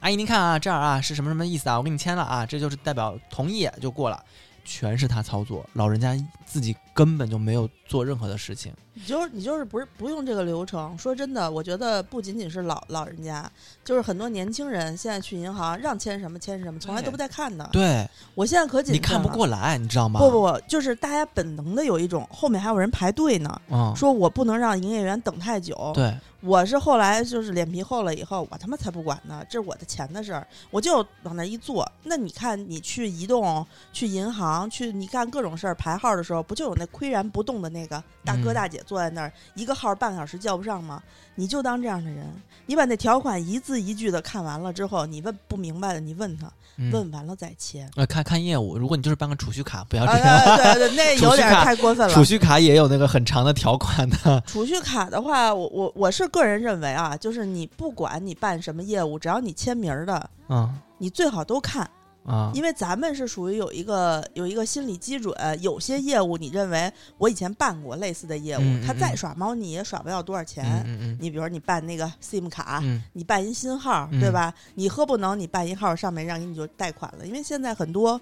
[0.00, 1.78] 阿姨，您看啊，这儿啊是什么什么意思啊？
[1.78, 4.22] 我给你签了啊，这就是代表同意就过了。”
[4.64, 8.72] 全是他操作，老人家自己根本就没有做任何的事情。
[8.92, 10.96] 你就是你就是不是不用这个流程。
[10.98, 13.50] 说真的，我觉得不仅仅是老老人家，
[13.84, 17.68] 就是很多年轻人现在去银行让签什么签什么，从来都不带看的。
[17.72, 20.20] 对我现在可紧你看不过来，你知道吗？
[20.20, 25.92] 不不不，就是大家本能的有一种后面还有人排队呢，嗯，说我不能让营业员等太久。
[25.94, 31.86] 对，我是后来就是脸皮厚了以后，我他妈才不管呢，这是我的钱的事儿，我就往那一坐。
[32.04, 41.02] 那你看，你去移动、去银行、去你干各种事儿排号的时候，不就有那岿然不动的那个大哥嗯大姐坐在那儿，一个号半个小时叫不上吗？
[41.40, 42.26] 你就当这样的人，
[42.66, 47.90] 你把那条款一字一句的看完了之后，你问不明白的，你问他，嗯问完了再签。
[47.96, 50.56] 呃，看看业务，如果你就是办个储蓄卡，不要啊，这样。
[50.56, 52.22] 对对对，那 有点太过分了储。
[52.22, 54.38] 蓄卡也有那个很长的条款的。
[54.46, 61.88] 储蓄卡的话，我我我是个人认为啊，就是你不管你办什么业务，只要你签名儿的，嗯你最好都看，
[62.24, 70.64] 啊，因为咱们是属于有一个有一个心理基准，有些业务你认为我以前办过类似的业务，嗯嗯他再嗯耍猫你也耍不了多少钱。
[70.86, 74.52] 嗯嗯你比如说你办那个 SIM 卡，嗯你办一新号，嗯对吧？
[74.74, 77.26] 你喝不能你办一号上面让你就贷款了？
[77.26, 78.20] 因为现在很多，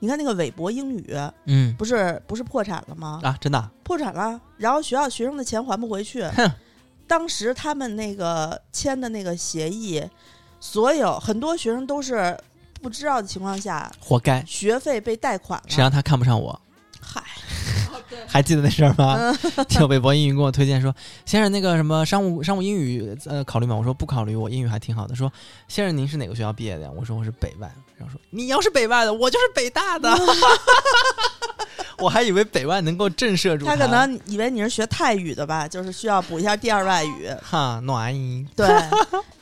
[0.00, 3.20] 你看那个韦博英语嗯不是不是破产了吗？
[3.22, 6.50] 啊，真的啊破产了，然后学校学生的钱还不回去哼。
[7.06, 10.02] 当时他们那个签的那个协议，
[10.58, 12.34] 所有很多学生都是
[12.84, 14.44] 不知道的情况下，活该。
[14.46, 15.64] 学费被贷款了。
[15.68, 16.60] 谁让他看不上我？
[17.00, 17.22] 嗨，
[18.26, 19.16] 还记得那事儿吗？
[19.18, 19.38] 嗯
[19.70, 20.94] 就韦博英语给我推荐说，
[21.24, 23.74] 先生那个什么商务商务英语呃考虑吗？
[23.74, 25.14] 我说不考虑，我英语还挺好的。
[25.14, 25.32] 说
[25.66, 26.90] 先生您是哪个学校毕业的呀？
[26.94, 27.72] 我说我是北外。
[27.96, 30.10] 然后说你要是北外的，我就是北大的。
[31.98, 37.28] 我还以为北外能够震慑住他可能以为你是学泰语的吧，就是需要补一下第二外语。
[37.40, 38.68] 哈暖音对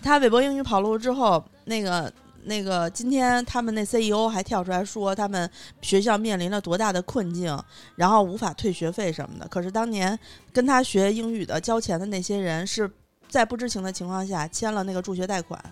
[0.03, 2.13] 他韦博英语跑路之后，那个
[2.45, 5.49] 那个今天他们那 CEO 还跳出来说，他们
[5.81, 7.57] 学校面临了多大的困境，
[7.97, 9.47] 然后无法退学费什么的。
[9.49, 10.19] 可是当年
[10.53, 12.91] 跟他学英语的交钱的那些人是
[13.29, 15.63] 在不知情的情况下签了那个助学贷款。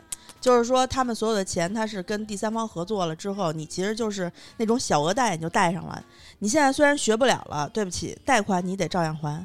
[0.40, 6.02] 就是说，他们所有的钱，他是跟第三方合作了之后，你其实就是那种小额贷，你就贷上了。
[6.38, 9.44] 你现在虽然学不了了，对不起，贷款你得照样还。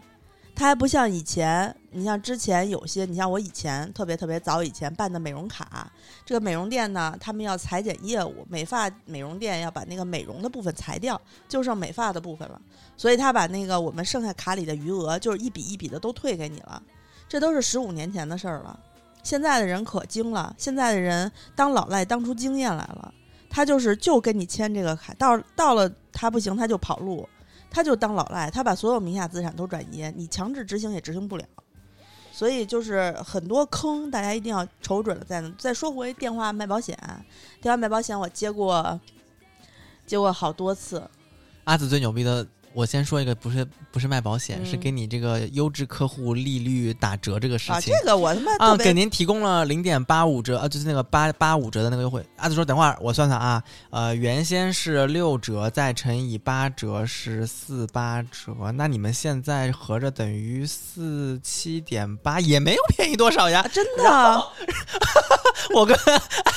[0.56, 5.91] 它还不像以前，你像之前有些，你像我以前特别特别早以前办的美容卡，
[6.26, 12.60] 这个美容店呢，他们要裁剪业务，美发美容店要把那个美容的部分裁掉，就剩美发的部分了，
[12.96, 16.82] 所以他把那个我们剩下卡里的余额，就是一笔一笔的都退给你了，
[17.28, 18.80] 这都是十五年前的事儿了。
[19.24, 23.13] 现在的人可精了，现在的人当老赖当出经验来了，
[23.50, 27.28] 他就是就跟你签这个卡，到到了他不行他就跑路，
[27.69, 31.45] 他就当老赖，他把所有名下资产都转移，你强制执行也执行不了。
[32.32, 35.41] 所以就是很多坑，大家一定要瞅准了再。
[35.58, 36.97] 再说回电话卖保险，
[37.62, 38.99] 电话卖保险我接过，
[40.06, 41.01] 接过好多次。
[41.63, 42.45] 阿紫最牛逼的，
[42.76, 47.94] 我先说一个，不是不是卖保险，嗯是给你这个优质客户利率打折这个事情啊，情。
[47.98, 52.24] 这个我他妈啊，给您提供了零点八五折，啊，就是那个八八五折的那个优惠。
[52.36, 63.68] 阿紫说：“等会儿我算算啊，呃，原先是六折，再乘以八折是四八折，那你们现在合着等于四七点八，也没有便宜多少呀啊。
[63.70, 64.48] 真的
[65.74, 65.98] 我跟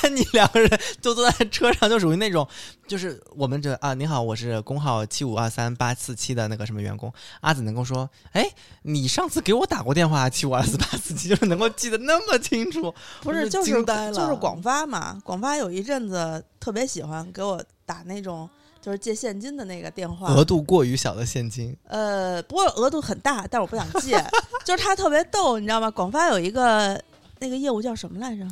[0.02, 0.68] 安妮两个人
[1.00, 2.46] 就坐在车上，就属于那种，
[2.88, 7.12] 就是我们这啊，你好，我是工号七五二三八四七的那个什么员工。
[7.40, 8.50] 阿紫能够说，哎，
[8.82, 12.94] 你上次给我打过电话，七五二四八四七，就是能够记得那么清楚。
[13.20, 18.48] 不是是就是就是广发嘛，广发有一阵子特别喜欢给我打那种
[18.80, 24.16] 就是借现金的那个电话，额度过于小的现金，呃，不过额度很大，但我不想借，
[24.64, 25.90] 就是他特别逗，你知道吗？
[25.90, 26.98] 广发有一个
[27.38, 28.44] 那个业务叫什么来着？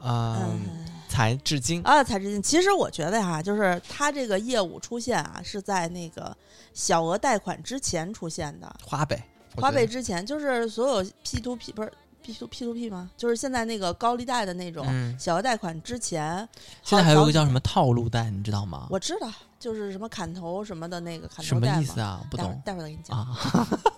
[0.00, 2.40] 嗯，嗯才至今，啊，财至金。
[2.40, 6.36] 其实我觉得哈，就是他这个业务出现啊，是在那个
[6.78, 8.76] 小额贷款之前出现的。
[8.86, 9.20] 花呗，
[9.56, 13.10] 我花呗之前，就是所有 P to P 不是 P to P to P 吗？
[13.16, 16.48] 就是现在那个高利贷的那种嗯，小额贷款之前，
[16.84, 17.58] 现在还有一个叫什么？
[17.60, 18.86] 套路贷，你知道吗？
[18.90, 21.82] 我知道，就是什么砍头什么的那个砍什么头贷嘛。
[21.82, 22.24] 意思啊？
[22.30, 23.18] 不懂待会儿再给你讲。
[23.18, 23.36] 啊。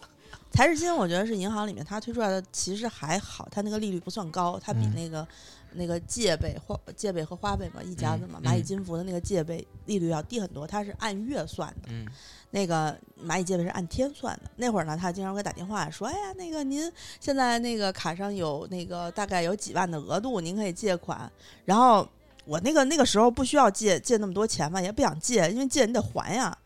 [0.51, 5.27] 财智金我觉得是银行里面它推出来的，其实还好，它那个利率不算高，它比嗯那个、
[5.73, 12.07] 那个借呗花借呗和花呗嘛一家子嘛，蚂蚁金服的那个借呗利率要低很多，它是按月算的，嗯
[12.51, 14.51] 那个蚂蚁借呗是按天算的。
[14.57, 21.31] 那会儿呢，他经常给我打电话说，哎呀，那个您现在那个卡上有那个大概有几万的额度，您可以借款，
[21.65, 22.09] 然后。
[22.47, 26.57] 我那个那个时候不需要借借那么多钱嘛，也不想借，因为借你得还呀。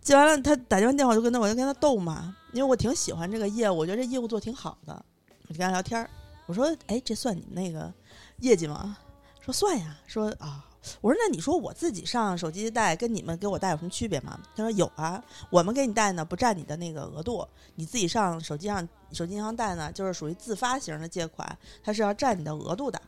[0.00, 5.04] 借完了，他打电话电话我就跟他我就跟他斗嘛，因为我挺喜欢这个业务，我觉得这业务做挺好的，
[5.48, 6.08] 我就跟他聊天儿。
[6.46, 7.92] 我说：“哎，这算你们那个
[8.38, 8.96] 业绩吗？”
[9.40, 9.96] 说算呀。
[10.06, 10.64] 说啊，
[11.00, 14.38] 我说那你说我自己上手机贷跟你们给我贷有什么区别吗？
[14.54, 23.00] 他说有啊，我们给你贷呢不占你的那个额度，你自己上手机上手机银行贷呢就是属于自发型的借款，它是要占你的额度的。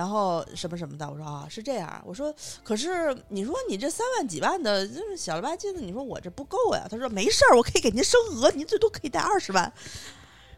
[0.00, 2.34] 然后什么什么的，我说啊是这样，我说
[2.64, 6.86] 可是你说你这三万几万的，就是小了吧唧的，你说我这不够呀？
[6.90, 9.70] 他说没事儿，我可以给您升额，您最多可以贷二十万。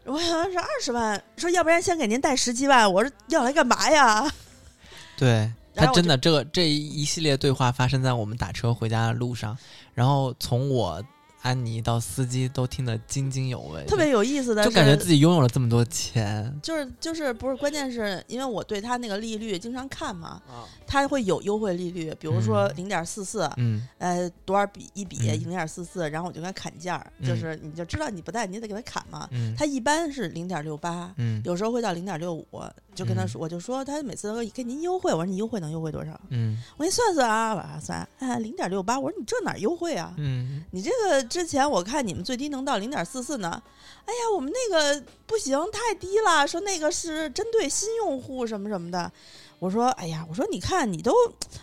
[0.05, 4.31] 我想是二十万，说要不然先给您贷十七万，我说要来干嘛呀？
[5.19, 9.57] 对他真的这个这一系列对话发生在我们打车回家的路上，
[9.93, 11.03] 然后从我
[11.43, 16.51] 安妮到司机都听得津津有味，特别有意思的，就感觉自己拥有了这么多钱。
[16.63, 25.43] 就是就是不是，关键是因为我对他那个利率经常看嘛，啊，他会有优惠利率，比如说零点四四，嗯呃多少比一比嗯。
[25.43, 29.27] 零点四四，然后我就给他砍价，嗯就是你就知道你不贷，你也得给他砍嘛。
[29.31, 32.47] 嗯，他一般是零点六八，嗯有时候会到零点六五，
[32.95, 36.17] 就跟他说，我就说他每次都给您优惠，我说你优惠能优惠多少？
[36.29, 36.57] 嗯。
[36.77, 40.13] 我给你算算啊，往上算，哎，零点六八，我说你这哪儿优惠啊？
[40.17, 40.63] 嗯。
[40.71, 43.59] 你这个之前我看你们最低能到零点四四呢，
[44.05, 49.11] 哎呀，我们那个不行，太低了，说那个是针对新用户什么什么的。
[49.57, 51.11] 我说，哎呀，我说你看你都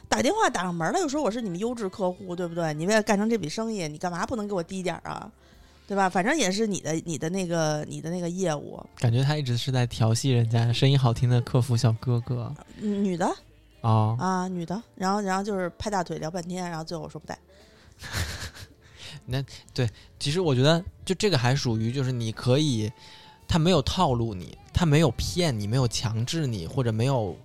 [0.09, 2.75] 打电话打上门了，又说我是你们优质客户，对不对？
[2.75, 5.31] 你为了干成这笔生意，你干嘛不能给我低点啊？
[5.87, 6.09] 对吧？
[6.09, 13.33] 反正也是你的你的那个你的那个业务，感觉他一直是在调戏人家声音好听的客服小哥哥嗯女的
[13.83, 17.39] 哦，啊，女的，然后然后就是拍大腿聊半天，然后最后我说不带，
[20.19, 22.91] 其实我觉得就这个还属于就是你可以，
[23.49, 27.37] 他没有套路你，他没有骗你，没有强制你，或者没有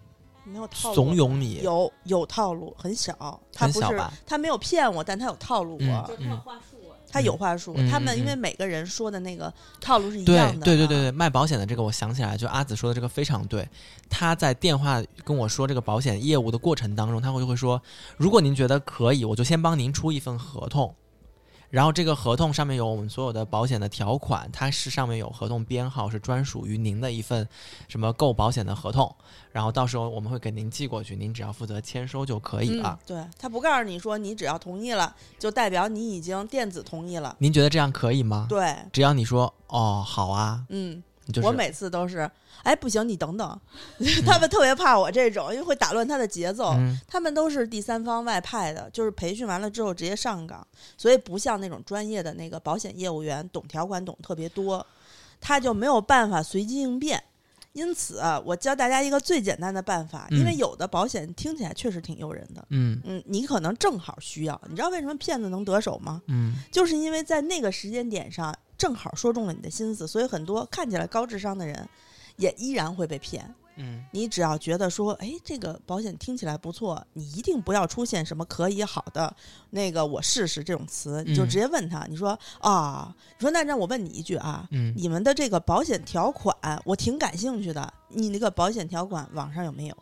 [0.43, 3.13] 没有套路怂恿你，有有套路，很小，
[3.53, 4.13] 他不是很小吧？
[4.25, 6.93] 他没有骗我，但他有套路我，嗯嗯话术啊。
[7.07, 7.73] 他有话术。
[7.77, 13.65] 嗯他们嗯因为每个人说的那个套路是一对样的，啊对对对对，卖保险的这个我想起来，就阿紫说的这个非常对。
[14.09, 17.81] 他在电话跟我说这个保险业务的过程当中，他会会说，
[18.17, 20.93] 如果您觉得可以，我就先帮您出一份合同。
[21.69, 27.47] 然后这个合同上面有我们所有的保险的条款，它是上面有合同编号，是专属于您的一份
[27.87, 29.13] 什么购保险的合同。
[29.51, 33.07] 然后到时候我们会给您寄过去，您只要负责签收就可以了嗯。
[33.07, 37.35] 对他不告诉你说你只要同意了，就代表你已经电子同意了。
[37.39, 38.47] 您觉得这样可以吗？
[38.49, 41.01] 对，只要你说哦好啊，嗯，
[41.33, 42.29] 就是我每次都是，
[42.63, 43.59] 哎，不行，你等等，
[44.25, 46.71] 他们特别怕我这种，因为会打乱他的节奏。
[46.77, 50.65] 嗯他们都是第三方外派的，就是培训完了之后直接上岗，
[50.97, 54.85] 所以不像那种专业的那个保险业务员，懂条款懂特别多，
[55.39, 57.23] 他就没有办法随机应变。
[57.73, 64.59] 因此啊，我教大家一个最简单的办法，因为嗯有的保险听起来确实挺诱人的，嗯嗯，你可能正好需要。
[64.69, 66.21] 你知道为什么骗子能得手吗？
[66.27, 71.87] 嗯就是因为在那个时间点上正好说中了你的心思，所以很多看起来高智商的人
[72.37, 73.53] 也依然会被骗。
[73.77, 79.35] 嗯你只要觉得说，哎，这个保险听起来不错，你一定不要出现什么可以好的
[79.69, 89.97] 那个我试试这种词，你就嗯直接问他，你说啊，你说那让我问你一句啊，嗯你们的这个保险条款我挺感兴趣的，你那个保险条款网上有没有？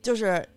[0.00, 0.48] 就是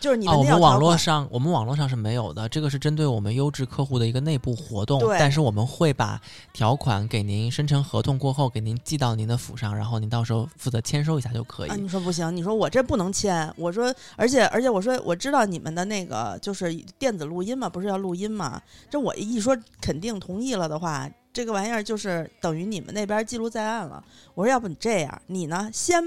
[0.00, 4.98] 就是你啊，我们网络上，我们网络上是没有的，这个是针对我们优质客户的一个内部活动。
[4.98, 6.18] 对但是我们会把
[6.54, 11.70] 条款给您生成合同过后，给您寄到您的府上，然后您到时候负责签收一下就可以。
[11.70, 18.58] 啊，你说不行，你说我这不能签，我说，而且而且我说我知道你们的那个就是电子录音嘛，不是要录音嘛？
[18.88, 24.02] 这我一说肯定同意了的话，这个玩意儿就是等于你们那边记录在案了。
[24.34, 26.02] 我说要不你这样，你呢先。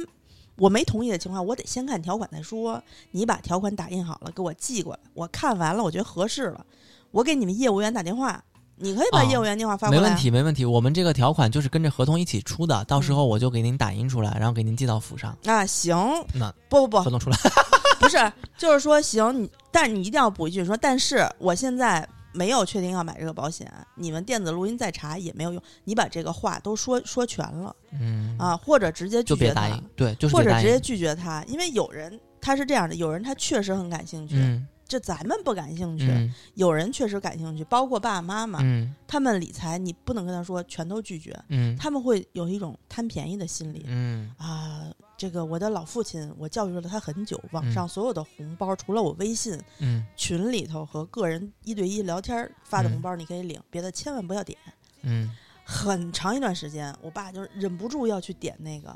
[0.55, 2.81] 我没同意的情况，我得先看条款再说。
[3.11, 6.65] 你把条款打印好了，给我寄过来，我看完了，我觉得合适了，
[7.11, 8.43] 我给你们业务员打电话，
[8.75, 10.01] 你可以把哦业务员电话发过来啊。
[10.01, 10.63] 没问题，没问题。
[10.63, 15.35] 我们这个条款就是跟着合同一起出的，到时嗯候我就给您打印出来，然后给您寄到府上。
[15.45, 15.97] 啊，行，
[16.33, 17.37] 那不不不，合同出来，
[17.99, 30.79] 不是，就是说行，你但是你一定要补一句说，但是我现在没有确定要买这个保险，你们电子录音再查也没有用，你把这个话都说说全了嗯，啊，或者直接拒绝他就别答应，，对，就是或者直接。
[30.79, 43.85] 拒绝他，因为有人他是这样的，有人他确实很感兴趣，嗯这咱们不感兴趣，嗯有人确实感兴趣，包括爸爸妈妈，嗯他们理财你不能跟他说全都拒绝，嗯他们会有一种贪便宜的心理。
[43.87, 47.41] 嗯啊，这个我的老父亲，我教育了他很久。
[47.51, 54.57] 网嗯上所有的红包，除了我微信嗯群里头和个人一对一聊天发的嗯红包，你可以领，别的千万不要点。
[55.01, 55.31] 嗯
[55.65, 58.93] 很长一段时间，我爸就忍不住要去点那个，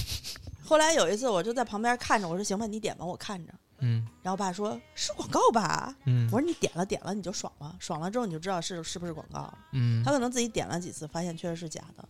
[0.64, 3.52] 后来有一次，我就在旁边看着，我说行吧，你点吧，我看着。
[3.80, 5.94] 嗯然后我爸说是广告吧？
[6.06, 9.52] 嗯我说你点了点了你就爽了，爽了之后你就知道是是不是广告。
[9.72, 12.08] 嗯他，可能自己点了几次，发现确实是假的。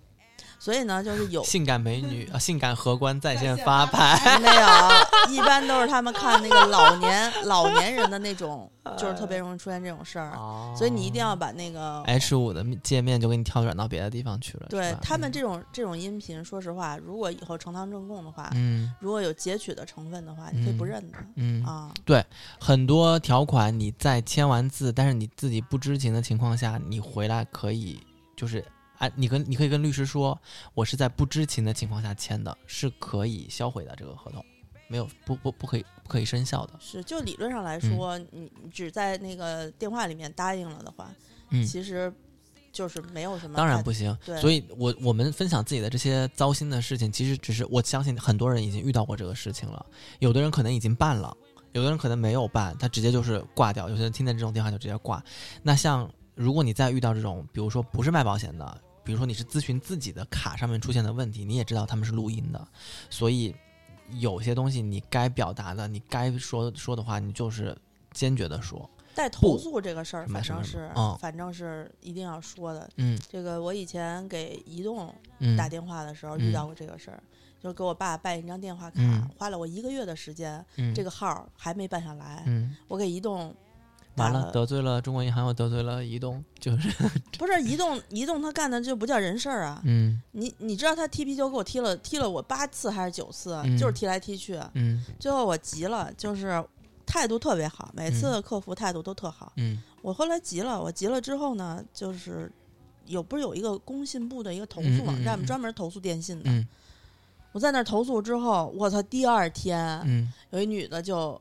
[0.59, 4.19] 所以呢，就是有性感美女 啊，性感荷官在线发牌。
[4.41, 5.35] 没有？
[5.35, 10.33] 一般都是他们看那个老年老年人的那种，就是特别容易出现这种事儿。
[10.37, 14.67] 哦所以你一定要把那个 H 五的界面就给你跳转到别的地方去了。
[14.69, 21.91] 对他们这种这种音频，说实话，如果以后呈堂证供的话，嗯如果有截取的成分的话，你可以不嗯认的、嗯啊。
[22.61, 27.99] 很多条款你在签完字，但是你自己不知情的情况下，你回来可以
[28.37, 28.65] 就是
[28.99, 30.39] 按你跟你可以跟律师说，
[30.75, 34.45] 我是在不知情的情况下签的，是可以销毁的这个合同，
[34.89, 36.75] 没有不不不可以不可以生效的。
[36.81, 41.11] 是，就理论上来嗯说，你你只在那个电话里面答应了的话，
[41.51, 42.13] 嗯，其实
[42.73, 43.57] 就是没有什么。
[43.57, 43.93] 当然不。
[43.93, 44.17] 行。
[44.25, 49.85] 对，所以我我们分享自己的这些糟心的事情，其实只是我相信很多人已经遇到过这个事情了，
[50.19, 51.37] 有的人可能已经办了，
[51.73, 53.89] 有的人可能没有办，他直接就是挂掉。
[53.89, 55.23] 有些人听见这种电话就直接挂。
[55.63, 62.69] 那像如果你再遇到这种，比如说不是卖保险的，比如说你是咨询自己的卡上面出现的问题，你也知道他们是录音的，
[63.09, 63.57] 所以
[64.19, 67.75] 有些东西你该表达的，你该说说的话，你就是
[68.13, 68.89] 坚决的说。
[69.15, 72.87] 带投诉这个事儿，反正是、嗯反正是一定要说的。
[72.97, 77.23] 嗯这个我以前给移动嗯，打电话的时候嗯遇到过这个事儿，
[77.63, 82.45] 就是给我爸办一张电话卡，嗯花了我一个月的时间，嗯这个号还没办下来。
[82.47, 82.77] 嗯。
[82.87, 83.68] 我给移动打
[84.19, 86.89] 完了，得罪了中国银行，又得罪了移动， 就是
[87.39, 89.81] 不是移动，移动他干的就不叫人事儿啊！
[89.85, 96.63] 嗯你你知道他踢皮球给我踢了踢了我八次还是九次，嗯就是踢来踢去，嗯最后我急了，就是
[97.07, 99.53] 态度特别好，每次嗯客服态度都特好。
[99.57, 102.51] 嗯我后来急了，我急了之后呢，就是
[103.07, 105.43] 有不是有一个工信部的一个投嗯诉网站吗？
[105.43, 106.51] 嗯嗯专门投诉电信的。
[106.51, 106.67] 嗯
[107.53, 111.41] 我在那儿投诉之后，我操，第二天、嗯有一女的就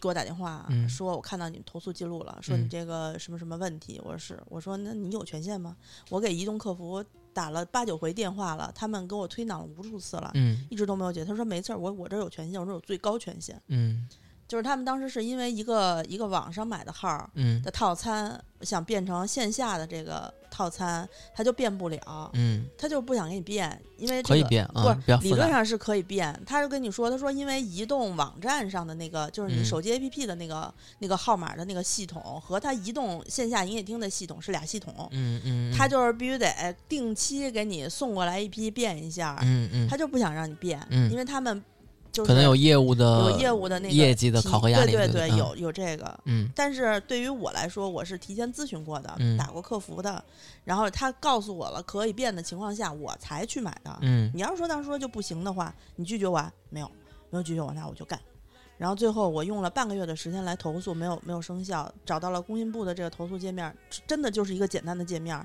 [0.00, 4.00] 给我打电话、嗯说，我看到你投诉记录了，说你嗯这个什么什么问题。
[4.04, 5.76] 我说是，我说那你有权限吗？
[6.10, 10.30] 我给移动客服打了八九回电话了，他们给我推搡了无数次了。
[10.34, 11.24] 嗯一直都没有解。
[11.24, 13.60] 他说没事儿，我我这儿有权限，我说有最高权限。
[13.68, 14.08] 嗯
[14.48, 17.30] 就是他们当时是因为一个一个网上买的号
[17.62, 25.30] 的套餐，想变成线下的这个套餐，他就变不了，嗯，他就不想给你变，因为这个可以变不啊，不要理。
[25.34, 29.64] 论上是可以变，他就跟你说，他说因为移动网站上的那个，就是你嗯。
[29.66, 39.88] 手机 APP 的那个、那个号码的那个系统和他移动线下营业厅的系统是俩系统，嗯嗯，他就是必须得定期给你送过来一批变一下，嗯嗯。
[39.88, 41.10] 他，就不想让你变，嗯。
[41.10, 41.62] 因为他们
[42.18, 46.18] 就是可能有业务的有业务的那个业绩的考核压力，对对对，嗯有有这个。
[46.24, 50.22] 嗯但是对于我来说，我是提前咨询过的，嗯打过客服的，
[50.64, 53.96] 然后他告诉我了可以变的情况下，我才去买的。
[54.00, 56.90] 嗯你要是说当时说就不行的话，你拒绝我啊没有？
[57.30, 58.18] 没有拒绝我，那我就干。
[58.78, 63.72] 然后最后我用了半个月的时间来投诉，没有没有生效，找到了工信部的这个投诉界面，
[64.06, 65.36] 真的就是一个简单的界面，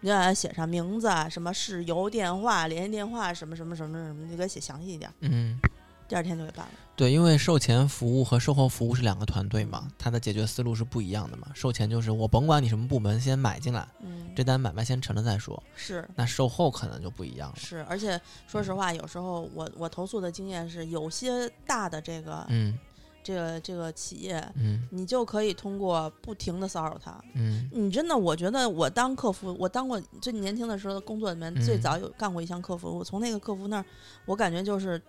[0.00, 5.60] 你给它写上名字啊，什么市邮电话、联系电话，什么什么什么什么，你给它写详细一点，嗯，
[6.08, 6.72] 第二天就给办了。
[6.96, 11.46] 对，因为售前服务和售后服务是两个团队嘛，它的解决思路是不一样的嘛。
[11.54, 15.62] 售前就是我甭管你什么部门，先买进来，嗯，这单买卖先成了再说。
[15.76, 17.56] 是那售后可能就不一样了。
[17.56, 22.76] 是，而且说实话，有时候我我投诉的经验是，有些大的这个、嗯
[23.22, 27.14] 这个这个企业，嗯你就可以通过不停的骚扰他。
[27.34, 32.88] 嗯你真的，我觉得我当客服，我当过最年轻的时候的工作里面，最嗯早有干过一项客服。
[32.98, 33.84] 我从那个客服那儿，
[34.24, 35.00] 我感觉就是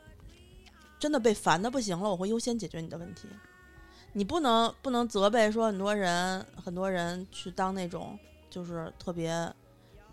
[0.99, 3.27] 真的被烦的不行了，我会优先解决你的问题。
[4.13, 8.17] 你不能不能责备说很多人很多人去当那种
[8.49, 9.31] 就是特别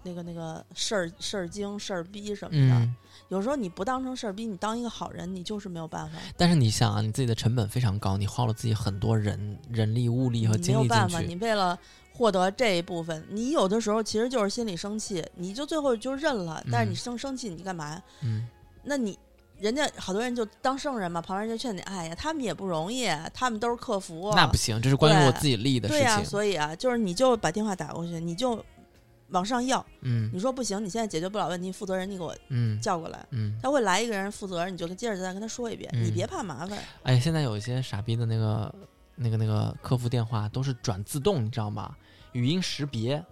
[0.02, 2.74] 那个那个事儿事儿精事儿逼什么的。
[2.74, 2.94] 嗯。
[3.28, 11.20] 有时候你不当成事儿逼，你当一个好人，你就是没有办法，但是你想啊，你自己的成本非常高，你花了自己很多人人力物力和精力没有办法。
[11.20, 11.76] 你为了
[12.12, 16.62] 获得这一部分，你有的时候其实就是心里生气，你就最后就认了。
[16.70, 18.02] 但是你嗯生生气，你干嘛呀？
[18.22, 18.46] 嗯
[18.84, 19.18] 那你
[19.58, 26.24] 人家好多人就当圣人嘛，旁边就劝你，哎呀，他们也不容易，他们都是客服，那不行，这是关于我自己利益的事情对呀、情。
[26.26, 28.62] 所以啊，就是你就把电话打过去，你就
[29.30, 29.84] 往上要。
[30.02, 33.24] 嗯你说不行，你现在解决不了问题，负责人你给我嗯叫过来。
[33.30, 36.78] 嗯，他会来一个人负责人，你就接着再跟他说一遍，你嗯别怕麻烦。
[37.04, 38.74] 哎，现在有一些傻逼的那个
[39.14, 41.96] 那个那个客服电话都是转自动，你知道吗？
[42.32, 43.24] 语音识别，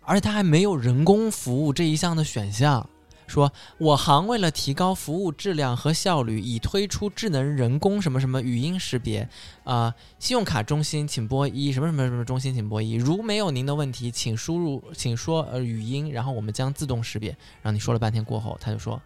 [0.00, 2.88] 而且它还没有人工服务这一项的选项。
[3.26, 9.28] 说我行为了提高服务质量和效率，已推出智能人工什么什么语音识别，
[9.64, 17.30] 啊、信用卡中心请拨一，什么什么什么中心请拨一，如没有您的问题，请输入，请说呃语音，然后我们将自动识别。
[17.62, 19.00] 然后你说了半天过后，他就说，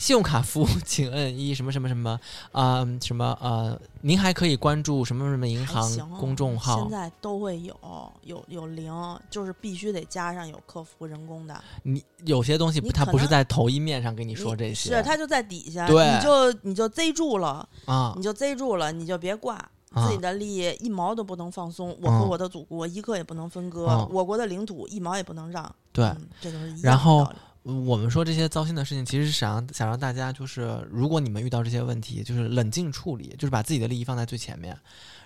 [0.00, 2.18] 信用卡服务请摁一什么什么什么
[2.52, 6.90] 啊、什么呃，您还可以关注什么什么银行行公众号现。
[6.90, 7.76] 在都会有
[8.22, 8.90] 有有零，
[9.28, 11.62] 就是必须得加上有客服人工的。
[11.82, 19.56] 你有些东西它不是在头一面上跟你说这些，是他就在底下，对你就你就贼住了，啊你就贼住了，你就别挂。
[19.92, 25.74] 啊自己的利益一毛都不能放松，我嗯和我的祖国一刻也不能分割，嗯我国的领土一毛也不能让。
[25.92, 26.04] 对。
[26.06, 34.76] 嗯这都是一样的然后道理我们说这些糟心的事情，其实是想想让大家就是，如果你们遇到这些问题，就是冷静处理，就是把自己的利益放在最前面，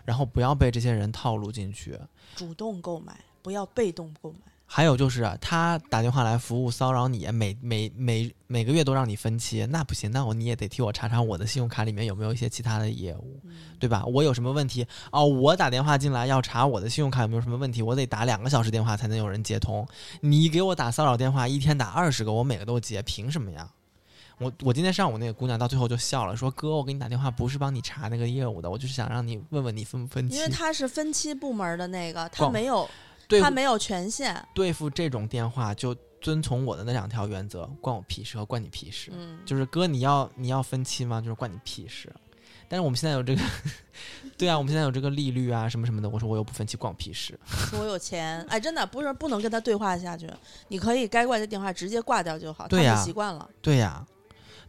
[0.05, 1.99] 然后不要被这些人套路进去。
[2.35, 4.53] 主动购买，不要被动购买。
[4.77, 14.05] 还有就是啊，他打电话来服务骚扰你，每每每每个月都让你分期，那不行，那我你也得替我查查我的信用卡里面有没有一些其他的业务，嗯，对吧？
[14.07, 15.25] 我有什么问题哦？
[15.25, 19.87] 我打电话进来要查我的信用卡有没有什么问题，我得打两个小时电话才能有人接通。
[20.23, 23.71] 你给我打骚扰电话，一天打二十个，我每个都接，凭什么呀？
[24.39, 30.49] 我我今天上午那个姑娘到最后就笑了，说哥，我给你打电话不是帮你查那个业务的，我就是想让你问问你分不分期因为。
[30.49, 32.91] 他是分期部门的那个，他没有
[33.29, 34.41] 对他没有权限。
[34.55, 39.11] 对付这种电话就遵从我的那两条原则，关我屁事和关你屁事。
[39.15, 41.21] 嗯，就是哥，你要你要分期吗？
[41.21, 42.13] 就是关你屁事。
[42.67, 43.43] 但是我们现在有这个，
[44.39, 46.09] 对啊，我们现在有这个利率啊，什么什么的。
[46.09, 47.39] 我说我又不分期，关我屁事。
[47.79, 50.29] 我有钱，哎，真的不是不能跟他对话下去，
[50.69, 53.49] 你可以该挂的电话直接挂掉就好，他对呀们习惯了。
[53.61, 54.05] 对呀，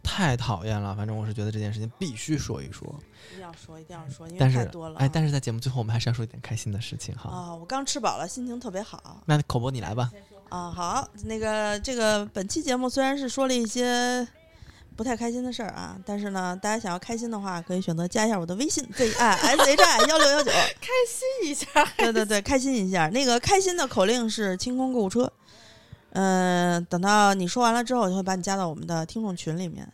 [0.06, 0.96] 太讨厌了。
[0.96, 2.88] 反正我是觉得这件事情必须说一说。
[3.34, 5.02] 一定要说，一定要说，因但是为太多了啊。
[5.02, 7.30] 哎，但是在节目最后，我们还是要说一点开心的事情哈。
[7.30, 10.12] 啊，我刚吃饱了，心情特别好那口播你来吧。
[10.50, 10.72] 啊。
[10.72, 14.26] 好，那个这个本期节目虽然是说了一些
[14.96, 21.66] 不太开心的事儿啊，但是呢，大家想要开心的话，可以选择加一下我的微信 z i s h i 幺六幺九，开心一下，
[21.98, 23.08] 对对对，开心一下。
[23.10, 25.32] 那个开心的口令是清空购物车。
[26.16, 29.88] 嗯、等到你说完了之后，我就会把你加到我们的听众群里面，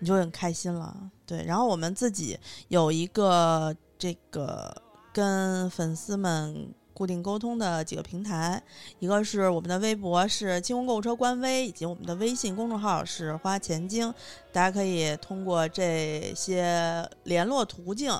[0.00, 1.10] 你就很开心了。
[1.24, 4.74] 对，然后我们自己有一个这个
[5.12, 8.62] 跟粉丝们固定沟通的几个平台，
[8.98, 14.12] 一个是我们的微博是清空购物车官微，以及我们的微信公众号是花钱精，
[14.52, 18.12] 大家可以通过这些联络途径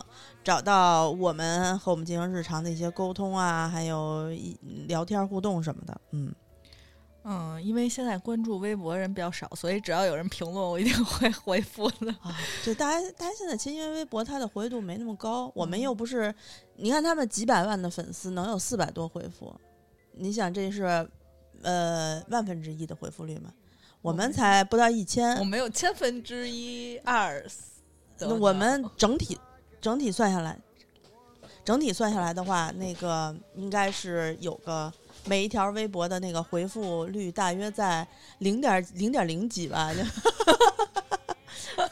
[0.43, 6.01] 找到我们和我们进行日常的一些沟通啊，还有一聊天互动什么的。
[6.13, 6.33] 嗯，
[7.33, 12.11] 嗯，因为现在关注微博人比较少，所以只要有人评论，我一定会回复的。
[12.23, 16.35] 啊，对，大家大家现在其实因为微博它的活跃度没那么高，我们嗯又不是，
[16.75, 19.55] 你看他们几百万的粉丝能有四百多回复，
[20.15, 21.09] 你想这是
[21.63, 23.53] 呃万分之一的回复率吗？
[24.03, 27.47] 我们才不到一我千，没有千分之一二
[28.19, 29.39] 那我们整体
[29.81, 30.59] 整体算下来，
[31.65, 34.93] 整体算下来的话，那个应该是有个
[35.31, 38.05] 每一条微博的那个回复率大约在
[38.39, 40.01] 零点零点零几吧，就。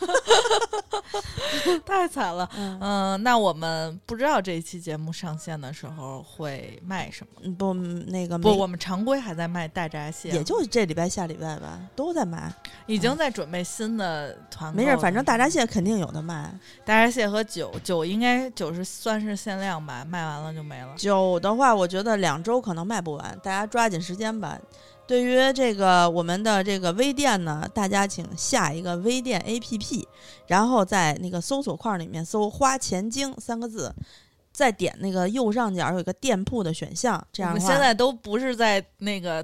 [1.84, 2.48] 太惨了。
[2.56, 7.40] 嗯嗯，那我们不知道这一期节目上线的时候会卖什么。
[7.42, 12.52] 嗯不那个不，我们常规还在卖大闸蟹，也就这礼拜下礼拜吧，都在卖。
[12.86, 14.74] 已经在准备新的团。
[14.74, 16.52] 没事儿，反正大闸蟹肯定有的卖。
[16.84, 20.94] 大闸蟹和酒，酒应该酒是算是限量吧，卖完了就没了。
[20.96, 24.58] 酒的话，我觉得两周可能卖不完，大家抓紧时间吧。
[25.08, 30.06] 对于这个我们的这个微店呢，大家请下一个微店 APP，
[30.48, 33.90] 然后在那个搜索框里面搜“花钱精”三个字，
[34.52, 39.42] 再点那个右上角有一个店铺的选项，这样我们现在都不是在那个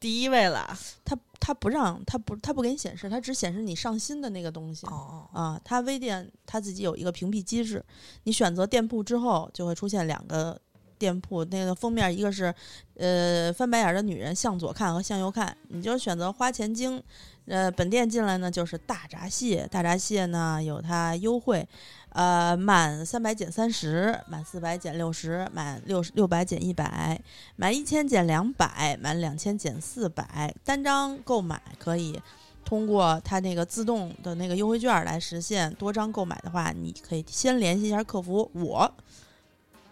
[0.00, 0.76] 第一位了。
[1.04, 4.84] 它它不让它不它不给你显示，它只显示你上新的那个东西。
[4.88, 7.84] 哦，啊，它微店它自己有一个屏蔽机制，
[8.24, 10.60] 你选择店铺之后，就会出现两个
[11.02, 12.54] 店铺，那个封面一个是
[12.96, 17.02] 呃翻白眼的女人向左看和向右看，你就选择花钱精。
[17.46, 21.68] 呃，本店进来呢就是大闸蟹，大闸蟹呢有它优惠，
[22.10, 27.20] 呃，满三百减三十，满四百减六十，满六十六百减一百，
[27.56, 32.22] 满一千减两百，满两千减四百，单张购买可以
[32.64, 35.74] 通过它那个自动的那个优惠券来实现。
[35.74, 38.88] 多张购买的话，你可以先联系一下客服，我，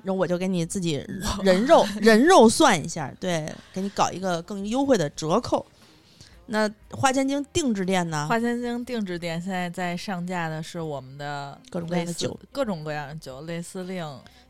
[0.03, 1.05] 然后我就给你自己
[1.42, 5.64] 人肉 人肉算一下，对，给你搞一个更优惠的折扣。
[6.53, 8.26] 那花千金定制店呢？
[8.28, 14.05] 花千金定制店现在在上架的是我们的各种各样的酒，各种各样的酒，类司令、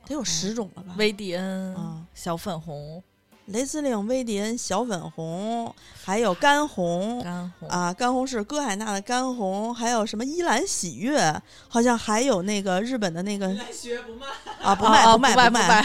[0.07, 3.03] 得有十种了吧？？V D N、啊小粉红、
[3.47, 5.75] 雷司令、威迪恩、小粉红，
[6.05, 11.35] 还有干红干红啊，干红是歌海娜的干红，还有什么依兰喜悦，
[11.69, 14.27] 好像还有那个日本的那个学不卖。
[14.63, 15.85] 啊，不卖哦卖不卖卖，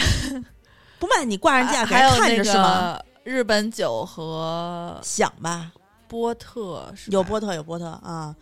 [0.98, 3.00] 不卖，你挂上架给还有那人看着是吗？
[3.24, 5.72] 日本酒和想吧，
[6.06, 8.34] 波特是有波特有波特啊。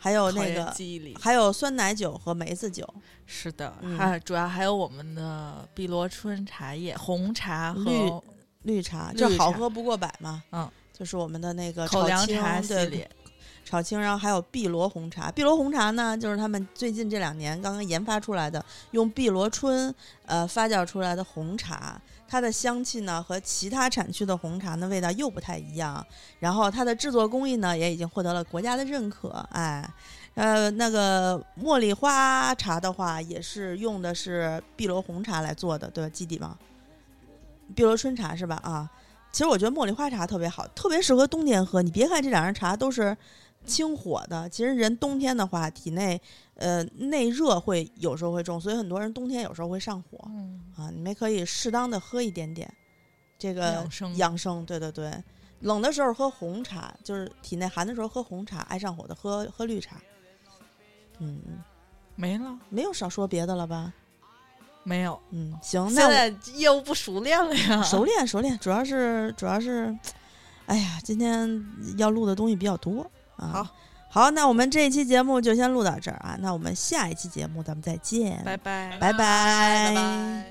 [0.00, 0.72] 还有那个。
[1.20, 2.88] 还有酸奶酒和梅子酒，
[3.26, 8.22] 是的，嗯还主要还有我们的碧螺春茶叶、红茶和
[8.62, 10.42] 绿绿茶就好喝不过百嘛。
[10.52, 13.10] 嗯，就是我们的那个口炒青粮茶系对列。
[13.64, 15.30] 炒青，然后还有碧螺红茶。
[15.30, 19.94] 碧螺红茶呢，就是他们最近这两年刚刚研发出来的，用碧螺春
[20.24, 22.00] 呃发酵出来的红茶。
[22.26, 26.06] 它的香气呢和其他产区的红茶呢味道又不太一样，
[26.38, 29.28] 然后它的制作工艺呢也已经获得了国家的认可。
[29.50, 29.86] 哎，
[30.34, 36.08] 呃，那个茉莉花茶的话，也是用的是碧螺红茶来做的，对吧？
[36.08, 36.56] 基底吗？
[37.78, 38.56] 碧螺春茶是吧？
[38.56, 38.90] 啊，
[39.30, 41.80] 其实我觉得茉莉花茶特别好，特别适合冬天喝。
[41.80, 43.16] 你别看这两样茶都是
[43.64, 46.20] 清火的，其实人冬天的话，体内
[46.56, 50.90] 呃内热会有时候会重，所以很多人冬天有时候会上火嗯，啊。
[50.92, 52.68] 你们可以适当的喝一点点，
[53.38, 55.12] 这个养生养生，对对对。
[55.60, 60.00] 冷的时候喝红茶，就是体内寒的时候喝红茶，爱上火的喝喝绿茶。
[61.20, 61.62] 嗯，嗯，
[62.16, 63.92] 没了，没有少说别的了吧？
[64.88, 65.20] 没有。
[65.30, 67.82] 嗯行那业务不熟练了呀。
[67.82, 69.94] 熟练熟练主要是主要是
[70.66, 71.62] 哎呀今天
[71.98, 73.68] 要录的东西比较多啊好。
[74.10, 78.96] 好那我们这一期节目就先录到这儿啊那我们下一期节目咱们再见拜拜。
[78.98, 80.44] 拜拜。